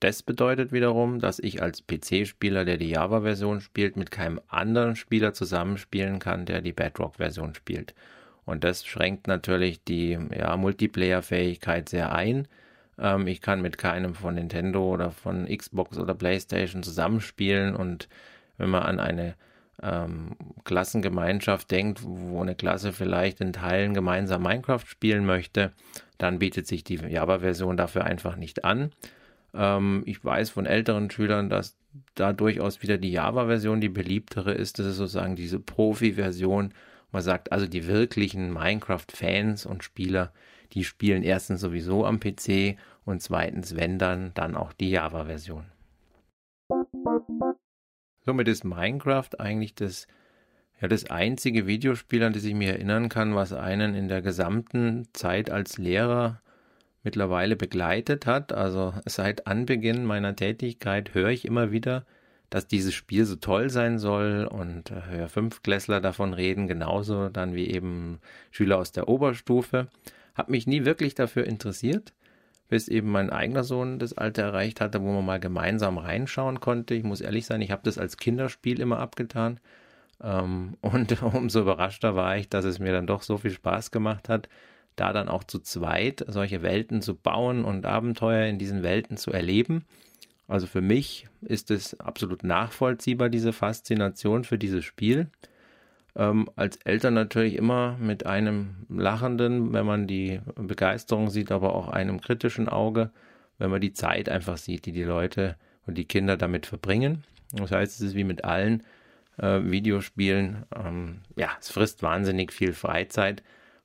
Das 0.00 0.22
bedeutet 0.22 0.72
wiederum, 0.72 1.20
dass 1.20 1.38
ich 1.38 1.62
als 1.62 1.86
PC-Spieler, 1.86 2.64
der 2.64 2.78
die 2.78 2.90
Java-Version 2.90 3.60
spielt, 3.60 3.96
mit 3.96 4.10
keinem 4.10 4.40
anderen 4.48 4.96
Spieler 4.96 5.34
zusammenspielen 5.34 6.18
kann, 6.18 6.46
der 6.46 6.60
die 6.62 6.72
Bedrock-Version 6.72 7.54
spielt. 7.54 7.94
Und 8.44 8.64
das 8.64 8.84
schränkt 8.84 9.26
natürlich 9.26 9.82
die 9.84 10.18
ja, 10.36 10.56
Multiplayer-Fähigkeit 10.56 11.88
sehr 11.88 12.14
ein. 12.14 12.46
Ähm, 12.98 13.26
ich 13.26 13.40
kann 13.40 13.62
mit 13.62 13.78
keinem 13.78 14.14
von 14.14 14.34
Nintendo 14.34 14.92
oder 14.92 15.10
von 15.10 15.46
Xbox 15.46 15.98
oder 15.98 16.14
PlayStation 16.14 16.82
zusammenspielen. 16.82 17.74
Und 17.74 18.08
wenn 18.58 18.70
man 18.70 18.82
an 18.82 19.00
eine 19.00 19.34
ähm, 19.82 20.36
Klassengemeinschaft 20.64 21.70
denkt, 21.70 22.00
wo 22.04 22.40
eine 22.40 22.54
Klasse 22.54 22.92
vielleicht 22.92 23.40
in 23.40 23.52
Teilen 23.52 23.94
gemeinsam 23.94 24.42
Minecraft 24.42 24.86
spielen 24.86 25.26
möchte, 25.26 25.72
dann 26.18 26.38
bietet 26.38 26.66
sich 26.66 26.84
die 26.84 26.96
Java-Version 26.96 27.76
dafür 27.76 28.04
einfach 28.04 28.36
nicht 28.36 28.64
an. 28.64 28.92
Ähm, 29.52 30.02
ich 30.06 30.24
weiß 30.24 30.50
von 30.50 30.66
älteren 30.66 31.10
Schülern, 31.10 31.48
dass 31.48 31.76
da 32.14 32.32
durchaus 32.32 32.82
wieder 32.82 32.98
die 32.98 33.12
Java-Version 33.12 33.80
die 33.80 33.88
beliebtere 33.88 34.52
ist. 34.52 34.78
Das 34.78 34.86
ist 34.86 34.96
sozusagen 34.96 35.36
diese 35.36 35.60
Profi-Version, 35.60 36.72
man 37.14 37.22
sagt 37.22 37.52
also, 37.52 37.68
die 37.68 37.86
wirklichen 37.86 38.52
Minecraft-Fans 38.52 39.66
und 39.66 39.84
Spieler, 39.84 40.32
die 40.72 40.82
spielen 40.82 41.22
erstens 41.22 41.60
sowieso 41.60 42.04
am 42.04 42.18
PC 42.18 42.76
und 43.04 43.22
zweitens, 43.22 43.76
wenn 43.76 44.00
dann, 44.00 44.32
dann 44.34 44.56
auch 44.56 44.72
die 44.72 44.90
Java-Version. 44.90 45.66
Somit 48.26 48.48
ist 48.48 48.64
Minecraft 48.64 49.30
eigentlich 49.38 49.76
das, 49.76 50.08
ja, 50.80 50.88
das 50.88 51.08
einzige 51.08 51.68
Videospiel, 51.68 52.24
an 52.24 52.32
das 52.32 52.42
ich 52.42 52.54
mich 52.54 52.66
erinnern 52.66 53.08
kann, 53.08 53.36
was 53.36 53.52
einen 53.52 53.94
in 53.94 54.08
der 54.08 54.20
gesamten 54.20 55.06
Zeit 55.12 55.50
als 55.50 55.78
Lehrer 55.78 56.42
mittlerweile 57.04 57.54
begleitet 57.54 58.26
hat. 58.26 58.52
Also 58.52 58.92
seit 59.06 59.46
Anbeginn 59.46 60.04
meiner 60.04 60.34
Tätigkeit 60.34 61.14
höre 61.14 61.28
ich 61.28 61.44
immer 61.44 61.70
wieder, 61.70 62.06
dass 62.54 62.68
dieses 62.68 62.94
Spiel 62.94 63.24
so 63.24 63.34
toll 63.34 63.68
sein 63.68 63.98
soll 63.98 64.48
und 64.48 64.92
äh, 64.92 65.26
Fünfklässler 65.26 66.00
davon 66.00 66.32
reden, 66.32 66.68
genauso 66.68 67.28
dann 67.28 67.56
wie 67.56 67.66
eben 67.68 68.20
Schüler 68.52 68.78
aus 68.78 68.92
der 68.92 69.08
Oberstufe. 69.08 69.88
Hab 70.36 70.50
mich 70.50 70.68
nie 70.68 70.84
wirklich 70.84 71.16
dafür 71.16 71.48
interessiert, 71.48 72.12
bis 72.68 72.86
eben 72.86 73.10
mein 73.10 73.30
eigener 73.30 73.64
Sohn 73.64 73.98
das 73.98 74.16
Alter 74.16 74.44
erreicht 74.44 74.80
hatte, 74.80 75.02
wo 75.02 75.12
man 75.12 75.26
mal 75.26 75.40
gemeinsam 75.40 75.98
reinschauen 75.98 76.60
konnte. 76.60 76.94
Ich 76.94 77.02
muss 77.02 77.20
ehrlich 77.20 77.44
sein, 77.44 77.60
ich 77.60 77.72
habe 77.72 77.82
das 77.82 77.98
als 77.98 78.18
Kinderspiel 78.18 78.78
immer 78.78 79.00
abgetan. 79.00 79.58
Ähm, 80.22 80.76
und 80.80 81.20
umso 81.24 81.62
überraschter 81.62 82.14
war 82.14 82.36
ich, 82.36 82.50
dass 82.50 82.64
es 82.64 82.78
mir 82.78 82.92
dann 82.92 83.08
doch 83.08 83.22
so 83.22 83.36
viel 83.36 83.50
Spaß 83.50 83.90
gemacht 83.90 84.28
hat, 84.28 84.48
da 84.94 85.12
dann 85.12 85.28
auch 85.28 85.42
zu 85.42 85.58
zweit 85.58 86.24
solche 86.28 86.62
Welten 86.62 87.02
zu 87.02 87.16
bauen 87.16 87.64
und 87.64 87.84
Abenteuer 87.84 88.46
in 88.46 88.60
diesen 88.60 88.84
Welten 88.84 89.16
zu 89.16 89.32
erleben. 89.32 89.84
Also 90.46 90.66
für 90.66 90.80
mich 90.80 91.26
ist 91.40 91.70
es 91.70 91.98
absolut 92.00 92.44
nachvollziehbar, 92.44 93.28
diese 93.28 93.52
Faszination 93.52 94.44
für 94.44 94.58
dieses 94.58 94.84
Spiel. 94.84 95.28
Ähm, 96.16 96.48
als 96.54 96.76
Eltern 96.84 97.14
natürlich 97.14 97.56
immer 97.56 97.96
mit 97.98 98.26
einem 98.26 98.86
lachenden, 98.88 99.72
wenn 99.72 99.86
man 99.86 100.06
die 100.06 100.40
Begeisterung 100.54 101.30
sieht, 101.30 101.50
aber 101.50 101.74
auch 101.74 101.88
einem 101.88 102.20
kritischen 102.20 102.68
Auge, 102.68 103.10
wenn 103.58 103.70
man 103.70 103.80
die 103.80 103.92
Zeit 103.92 104.28
einfach 104.28 104.56
sieht, 104.56 104.86
die 104.86 104.92
die 104.92 105.02
Leute 105.02 105.56
und 105.86 105.96
die 105.96 106.04
Kinder 106.04 106.36
damit 106.36 106.66
verbringen. 106.66 107.24
Das 107.52 107.70
heißt, 107.70 107.94
es 107.94 108.08
ist 108.08 108.14
wie 108.14 108.24
mit 108.24 108.44
allen 108.44 108.82
äh, 109.38 109.60
Videospielen, 109.62 110.64
ähm, 110.76 111.20
ja, 111.36 111.50
es 111.58 111.70
frisst 111.70 112.02
wahnsinnig 112.02 112.52
viel 112.52 112.72
Freizeit 112.72 113.42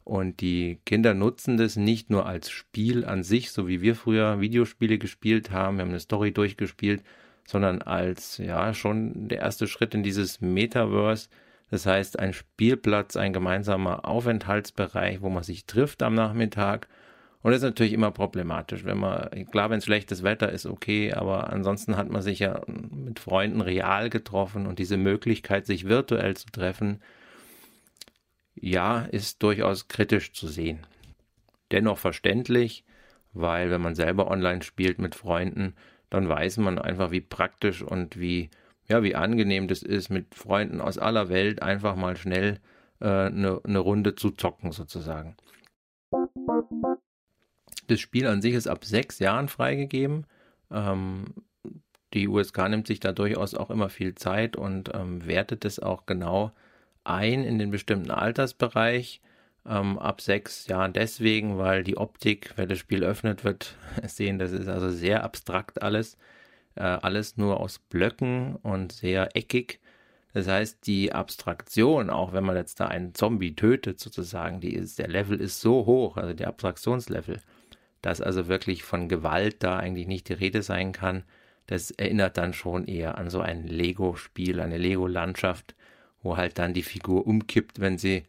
und 0.10 0.42
die 0.42 0.80
Kinder 0.86 1.14
nutzen 1.14 1.58
das 1.58 1.76
nicht 1.76 2.10
nur 2.10 2.26
als 2.26 2.50
Spiel 2.50 3.06
an 3.06 3.22
sich, 3.22 3.52
so 3.52 3.68
wie 3.68 3.82
wir 3.82 3.96
früher 3.96 4.42
Videospiele 4.42 4.98
gespielt 4.98 5.52
haben, 5.52 5.78
wir 5.78 5.84
haben 5.84 5.90
eine 5.90 6.00
Story 6.00 6.32
durchgespielt, 6.32 7.04
sondern 7.46 7.84
als 7.84 8.40
ja 8.40 8.74
schon 8.74 9.28
der 9.28 9.38
erste 9.38 9.68
Schritt 9.68 9.94
in 9.94 10.02
dieses 10.02 10.42
Metaverse. 10.42 11.30
Das 11.70 11.86
heißt, 11.86 12.18
ein 12.18 12.34
Spielplatz, 12.34 13.18
ein 13.18 13.34
gemeinsamer 13.34 14.04
Aufenthaltsbereich, 14.06 15.22
wo 15.22 15.30
man 15.30 15.44
sich 15.44 15.68
trifft 15.68 16.02
am 16.02 16.16
Nachmittag. 16.16 16.88
Und 17.44 17.52
das 17.52 17.60
ist 17.60 17.70
natürlich 17.70 17.94
immer 17.94 18.10
problematisch, 18.10 18.86
wenn 18.86 18.98
man, 18.98 19.30
klar, 19.52 19.70
wenn 19.70 19.78
es 19.78 19.86
schlechtes 19.86 20.24
Wetter 20.24 20.52
ist, 20.52 20.66
okay, 20.66 21.14
aber 21.14 21.54
ansonsten 21.54 21.98
hat 21.98 22.10
man 22.10 22.24
sich 22.24 22.40
ja 22.40 22.64
mit 22.68 23.20
Freunden 23.20 23.62
real 23.62 24.10
getroffen 24.10 24.66
und 24.66 24.80
diese 24.80 24.98
Möglichkeit, 24.98 25.68
sich 25.68 25.88
virtuell 25.88 26.36
zu 26.36 26.48
treffen, 26.48 27.00
ja, 28.62 29.02
ist 29.02 29.42
durchaus 29.44 29.88
kritisch 29.88 30.34
zu 30.34 30.48
sehen. 30.48 30.80
Dennoch 31.72 31.98
verständlich, 31.98 32.84
weil 33.34 33.72
wenn 33.72 33.82
man 33.82 33.96
selber 33.96 34.30
online 34.30 34.64
spielt 34.64 35.00
mit 35.00 35.16
Freunden, 35.16 35.76
dann 36.10 36.28
weiß 36.28 36.58
man 36.58 36.80
einfach, 36.80 37.12
wie 37.12 37.22
praktisch 37.22 37.82
und 37.82 38.20
wie, 38.20 38.50
ja, 38.88 39.04
wie 39.04 39.16
angenehm 39.16 39.68
das 39.68 39.84
ist, 39.84 40.10
mit 40.10 40.36
Freunden 40.36 40.82
aus 40.82 40.98
aller 40.98 41.30
Welt 41.30 41.62
einfach 41.62 41.96
mal 41.96 42.18
schnell 42.18 42.60
eine 43.00 43.28
äh, 43.28 43.30
ne, 43.30 43.62
ne 43.66 43.80
Runde 43.80 44.16
zu 44.16 44.32
zocken, 44.32 44.72
sozusagen. 44.72 45.38
Das 47.88 48.00
Spiel 48.00 48.28
an 48.28 48.42
sich 48.42 48.56
ist 48.56 48.68
ab 48.68 48.84
sechs 48.84 49.20
Jahren 49.20 49.48
freigegeben. 49.48 50.26
Ähm, 50.72 51.26
die 52.14 52.28
USK 52.28 52.70
nimmt 52.70 52.88
sich 52.88 53.00
da 53.00 53.12
durchaus 53.12 53.54
auch 53.54 53.70
immer 53.70 53.90
viel 53.90 54.16
Zeit 54.16 54.56
und 54.56 54.92
ähm, 54.94 55.26
wertet 55.26 55.64
es 55.64 55.80
auch 55.80 56.06
genau 56.06 56.52
ein 57.04 57.44
in 57.44 57.60
den 57.60 57.72
bestimmten 57.72 58.12
Altersbereich. 58.12 59.22
Ähm, 59.66 60.00
ab 60.00 60.22
sechs 60.22 60.68
Jahren 60.68 60.94
deswegen, 60.94 61.58
weil 61.58 61.84
die 61.84 61.98
Optik, 61.98 62.54
wenn 62.56 62.70
das 62.70 62.80
Spiel 62.80 63.04
öffnet 63.04 63.44
wird, 63.44 63.76
sehen, 64.08 64.40
das 64.40 64.52
ist 64.52 64.68
also 64.68 64.90
sehr 64.90 65.24
abstrakt 65.24 65.82
alles. 65.82 66.18
Äh, 66.76 66.84
alles 66.84 67.38
nur 67.38 67.60
aus 67.60 67.80
Blöcken 67.80 68.56
und 68.58 68.92
sehr 68.94 69.36
eckig. 69.36 69.80
Das 70.34 70.48
heißt, 70.48 70.86
die 70.86 71.12
Abstraktion, 71.14 72.10
auch 72.10 72.34
wenn 72.34 72.44
man 72.44 72.56
jetzt 72.56 72.80
da 72.80 72.88
einen 72.88 73.16
Zombie 73.16 73.56
tötet, 73.56 74.00
sozusagen, 74.00 74.62
die 74.62 74.74
ist, 74.74 75.00
der 75.00 75.08
Level 75.08 75.40
ist 75.40 75.60
so 75.60 75.86
hoch, 75.86 76.18
also 76.18 76.34
der 76.34 76.48
Abstraktionslevel, 76.48 77.42
dass 78.02 78.22
also 78.22 78.48
wirklich 78.48 78.84
von 78.84 79.10
Gewalt 79.10 79.64
da 79.64 79.78
eigentlich 79.78 80.08
nicht 80.08 80.30
die 80.30 80.34
Rede 80.34 80.62
sein 80.62 80.92
kann. 80.92 81.24
Das 81.66 81.92
erinnert 81.92 82.38
dann 82.38 82.54
schon 82.54 82.86
eher 82.86 83.18
an 83.18 83.30
so 83.30 83.42
ein 83.42 83.68
Lego-Spiel, 83.68 84.60
eine 84.60 84.78
Lego-Landschaft, 84.78 85.76
wo 86.22 86.38
halt 86.38 86.58
dann 86.58 86.74
die 86.74 86.84
Figur 86.84 87.26
umkippt, 87.28 87.80
wenn 87.80 87.98
sie 87.98 88.24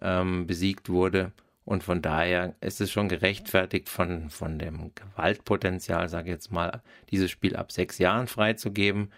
ähm, 0.00 0.46
besiegt 0.46 0.88
wurde. 0.88 1.32
Und 1.64 1.82
von 1.82 2.00
daher 2.00 2.54
ist 2.60 2.80
es 2.80 2.92
schon 2.92 3.08
gerechtfertigt, 3.08 3.88
von, 3.88 4.30
von 4.30 4.58
dem 4.58 4.92
Gewaltpotenzial, 4.94 6.08
sage 6.08 6.28
ich 6.28 6.34
jetzt 6.34 6.52
mal, 6.52 6.82
dieses 7.10 7.30
Spiel 7.30 7.56
ab 7.56 7.72
sechs 7.72 7.98
Jahren 7.98 8.28
freizugeben. 8.28 9.10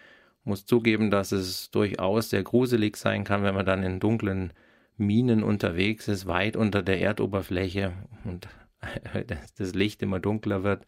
Muss 0.45 0.65
zugeben, 0.65 1.11
dass 1.11 1.31
es 1.33 1.71
durchaus 1.71 2.31
sehr 2.31 2.43
gruselig 2.43 2.97
sein 2.97 3.25
kann, 3.25 3.43
wenn 3.43 3.55
man 3.55 3.67
dann 3.67 3.83
in 3.83 4.01
dunklen 4.01 4.55
Minen 4.97 5.43
unterwegs 5.43 6.09
ist, 6.09 6.27
weit 6.27 6.57
unter 6.57 6.83
der 6.83 7.01
Erdoberfläche 7.01 7.93
und 8.25 8.49
das 9.59 9.75
Licht 9.75 10.03
immer 10.03 10.21
dunkler 10.21 10.63
wird 10.65 10.87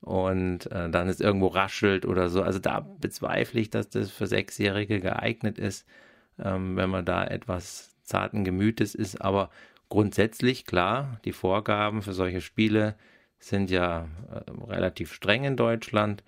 und 0.00 0.70
äh, 0.70 0.88
dann 0.90 1.08
es 1.08 1.20
irgendwo 1.20 1.48
raschelt 1.48 2.06
oder 2.06 2.28
so. 2.28 2.42
Also 2.42 2.60
da 2.60 2.80
bezweifle 2.80 3.60
ich, 3.60 3.70
dass 3.70 3.88
das 3.88 4.10
für 4.10 4.26
Sechsjährige 4.26 5.00
geeignet 5.00 5.58
ist 5.58 5.86
ähm, 6.38 6.76
wenn 6.76 6.90
man 6.90 7.04
da 7.04 7.24
etwas 7.24 7.94
zarten 8.02 8.44
Gemütes 8.44 8.94
ist. 8.94 9.20
Aber 9.20 9.50
grundsätzlich, 9.88 10.66
klar, 10.66 11.20
die 11.24 11.32
Vorgaben 11.32 12.02
für 12.02 12.12
solche 12.12 12.40
Spiele 12.40 12.96
sind 13.38 13.70
ja 13.70 14.08
äh, 14.30 14.50
relativ 14.68 15.12
streng 15.12 15.44
in 15.44 15.56
Deutschland, 15.56 16.22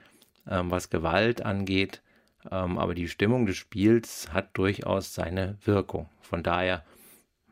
ähm, 0.49 0.71
was 0.71 0.91
Gewalt 0.91 1.43
angeht. 1.43 2.03
Ähm, 2.51 2.79
aber 2.79 2.95
die 2.95 3.09
Stimmung 3.09 3.47
des 3.47 3.57
Spiels 3.57 4.33
hat 4.33 4.51
durchaus 4.57 5.15
seine 5.15 5.57
Wirkung. 5.65 6.09
Von 6.21 6.43
daher, 6.43 6.85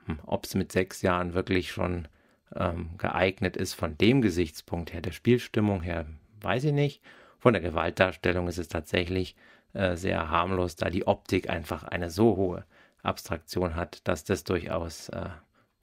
hm, 0.07 0.19
ob 0.27 0.45
es 0.45 0.55
mit 0.55 0.71
sechs 0.73 1.03
Jahren 1.03 1.35
wirklich 1.35 1.73
schon 1.73 2.09
ähm, 2.55 2.91
geeignet 2.99 3.57
ist, 3.57 3.75
von 3.75 3.97
dem 3.99 4.23
Gesichtspunkt 4.23 4.93
her, 4.93 5.01
der 5.01 5.13
Spielstimmung 5.13 5.83
her, 5.83 6.07
weiß 6.41 6.65
ich 6.65 6.73
nicht. 6.73 7.03
Von 7.39 7.53
der 7.53 7.63
Gewaltdarstellung 7.63 8.49
ist 8.49 8.59
es 8.59 8.69
tatsächlich 8.69 9.35
äh, 9.75 9.97
sehr 9.97 10.31
harmlos, 10.31 10.77
da 10.77 10.91
die 10.91 11.07
Optik 11.07 11.51
einfach 11.51 11.85
eine 11.85 12.11
so 12.11 12.37
hohe 12.37 12.65
Abstraktion 13.03 13.77
hat, 13.77 14.07
dass 14.09 14.25
das 14.25 14.45
durchaus 14.45 15.11
äh, 15.11 15.29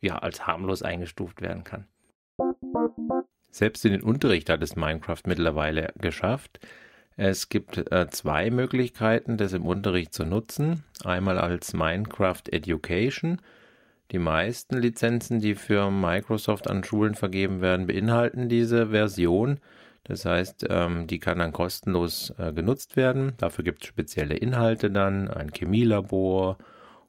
ja 0.02 0.18
als 0.18 0.48
harmlos 0.48 0.82
eingestuft 0.82 1.42
werden 1.42 1.64
kann. 1.64 1.86
Selbst 3.52 3.86
in 3.86 3.92
den 3.92 4.02
Unterricht 4.02 4.50
hat 4.50 4.64
es 4.64 4.76
Minecraft 4.76 5.22
mittlerweile 5.28 5.94
geschafft. 5.98 6.60
Es 7.18 7.50
gibt 7.50 7.78
äh, 7.92 8.08
zwei 8.10 8.50
Möglichkeiten, 8.50 9.38
das 9.38 9.54
im 9.54 9.66
Unterricht 9.66 10.14
zu 10.14 10.26
nutzen. 10.26 10.84
Einmal 11.04 11.38
als 11.38 11.74
Minecraft 11.74 12.44
Education. 12.50 13.42
Die 14.12 14.20
meisten 14.20 14.78
Lizenzen, 14.78 15.40
die 15.40 15.56
für 15.56 15.92
Microsoft 15.92 16.70
an 16.70 16.84
Schulen 16.84 17.16
vergeben 17.16 17.62
werden, 17.62 17.88
beinhalten 17.88 18.50
diese 18.50 18.88
Version. 18.88 19.60
Das 20.04 20.26
heißt, 20.26 20.66
ähm, 20.70 21.08
die 21.08 21.20
kann 21.20 21.40
dann 21.40 21.52
kostenlos 21.52 22.34
äh, 22.38 22.54
genutzt 22.54 22.96
werden. 22.96 23.34
Dafür 23.38 23.64
gibt 23.64 23.84
es 23.84 23.88
spezielle 23.88 24.36
Inhalte 24.36 24.90
dann, 24.90 25.28
ein 25.28 25.52
Chemielabor 25.54 26.58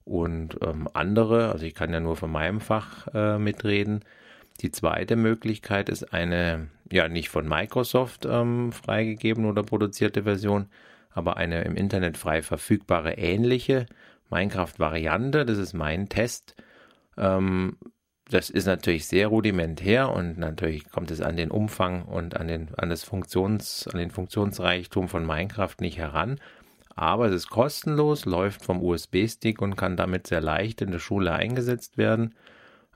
und 0.05 0.59
ähm, 0.63 0.89
andere. 0.93 1.51
Also 1.53 1.65
ich 1.65 1.75
kann 1.75 1.93
ja 1.93 2.01
nur 2.01 2.17
von 2.17 2.31
meinem 2.31 2.61
Fach 2.61 3.09
äh, 3.15 3.39
mitreden. 3.39 4.05
Die 4.61 4.71
zweite 4.71 5.17
Möglichkeit 5.17 5.89
ist 5.89 6.13
eine, 6.13 6.69
ja 6.91 7.09
nicht 7.09 7.31
von 7.31 7.49
Microsoft 7.49 8.27
ähm, 8.27 8.73
freigegeben 8.73 9.47
oder 9.47 9.63
produzierte 9.63 10.25
Version, 10.25 10.69
aber 11.11 11.37
eine 11.37 11.63
im 11.63 11.77
Internet 11.77 12.19
frei 12.19 12.43
verfügbare 12.43 13.15
ähnliche 13.15 13.87
Minecraft-Variante. 14.31 15.47
Das 15.47 15.59
ist 15.59 15.73
mein 15.73 16.09
Test. 16.09 16.57
Ähm, 17.17 17.77
das 18.31 18.51
ist 18.51 18.67
natürlich 18.67 19.07
sehr 19.07 19.29
rudimentär 19.29 20.11
und 20.13 20.39
natürlich 20.39 20.89
kommt 20.91 21.11
es 21.11 21.21
an 21.21 21.37
den 21.37 21.51
Umfang 21.51 22.03
und 22.03 22.37
an 22.37 22.49
den, 22.49 22.75
an 22.77 22.89
das 22.89 23.05
Funktions, 23.05 23.87
an 23.89 23.99
den 23.99 24.11
Funktionsreichtum 24.11 25.09
von 25.09 25.27
Minecraft 25.27 25.77
nicht 25.81 25.99
heran. 25.99 26.41
Aber 26.95 27.27
es 27.27 27.35
ist 27.35 27.51
kostenlos, 27.51 28.25
läuft 28.25 28.65
vom 28.65 28.83
USB-Stick 28.83 29.61
und 29.61 29.77
kann 29.77 29.97
damit 29.97 30.27
sehr 30.27 30.41
leicht 30.41 30.83
in 30.83 30.91
der 30.91 30.99
Schule 30.99 31.33
eingesetzt 31.33 31.99
werden. 31.99 32.35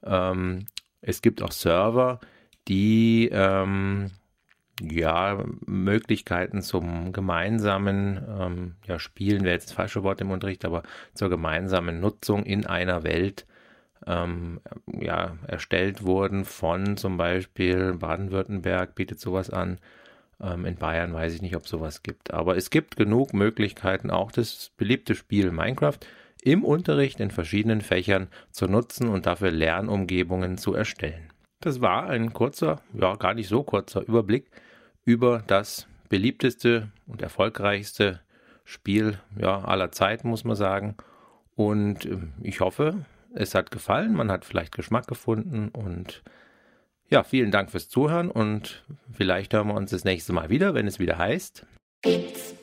Ähm, 0.04 0.66
es 1.00 1.22
gibt 1.22 1.42
auch 1.42 1.52
Server, 1.52 2.20
die 2.68 3.28
ähm, 3.32 4.10
ja 4.80 5.44
Möglichkeiten 5.64 6.62
zum 6.62 7.12
gemeinsamen 7.12 8.24
ähm, 8.28 8.76
ja, 8.86 8.98
Spielen 8.98 9.44
wäre 9.44 9.54
jetzt 9.54 9.68
das 9.70 9.76
falsche 9.76 10.02
Wort 10.02 10.20
im 10.20 10.30
Unterricht, 10.30 10.64
aber 10.64 10.82
zur 11.14 11.30
gemeinsamen 11.30 12.00
Nutzung 12.00 12.44
in 12.44 12.66
einer 12.66 13.02
Welt 13.02 13.46
ähm, 14.06 14.60
ja, 15.00 15.36
erstellt 15.46 16.04
wurden 16.04 16.44
von 16.44 16.96
zum 16.96 17.16
Beispiel 17.16 17.94
Baden-Württemberg, 17.94 18.94
bietet 18.94 19.20
sowas 19.20 19.50
an. 19.50 19.78
Ähm, 20.40 20.64
in 20.64 20.76
Bayern 20.76 21.12
weiß 21.12 21.34
ich 21.34 21.42
nicht, 21.42 21.56
ob 21.56 21.66
sowas 21.66 22.02
gibt. 22.02 22.32
Aber 22.32 22.56
es 22.56 22.70
gibt 22.70 22.96
genug 22.96 23.34
Möglichkeiten, 23.34 24.10
auch 24.10 24.30
das 24.30 24.70
beliebte 24.76 25.14
Spiel 25.14 25.50
Minecraft 25.50 25.98
im 26.42 26.64
Unterricht 26.64 27.18
in 27.18 27.30
verschiedenen 27.30 27.80
Fächern 27.80 28.28
zu 28.52 28.66
nutzen 28.66 29.08
und 29.08 29.26
dafür 29.26 29.50
Lernumgebungen 29.50 30.58
zu 30.58 30.74
erstellen. 30.74 31.32
Das 31.60 31.80
war 31.80 32.08
ein 32.08 32.32
kurzer, 32.32 32.80
ja 32.92 33.16
gar 33.16 33.34
nicht 33.34 33.48
so 33.48 33.64
kurzer 33.64 34.06
Überblick 34.06 34.48
über 35.04 35.42
das 35.46 35.88
beliebteste 36.08 36.92
und 37.06 37.22
erfolgreichste 37.22 38.20
Spiel 38.64 39.18
ja, 39.38 39.64
aller 39.64 39.90
Zeiten, 39.90 40.28
muss 40.28 40.44
man 40.44 40.56
sagen. 40.56 40.96
Und 41.56 42.04
ähm, 42.04 42.34
ich 42.42 42.60
hoffe, 42.60 43.04
es 43.37 43.55
hat 43.55 43.70
gefallen, 43.70 44.14
man 44.14 44.31
hat 44.31 44.44
vielleicht 44.44 44.75
Geschmack 44.75 45.07
gefunden 45.07 45.68
und 45.68 46.22
ja, 47.09 47.22
vielen 47.22 47.53
Dank 47.53 47.70
fürs 47.70 47.88
Zuhören 47.88 48.31
und 48.31 48.85
vielleicht 49.12 49.55
hören 49.55 49.68
wir 49.68 49.75
uns 49.75 49.90
das 49.90 50.05
nächste 50.05 50.33
Mal 50.33 50.51
wieder, 50.51 50.75
wenn 50.75 50.87
es 50.87 50.99
wieder 50.99 51.18
heißt. 51.18 51.64
Bits 52.03 52.57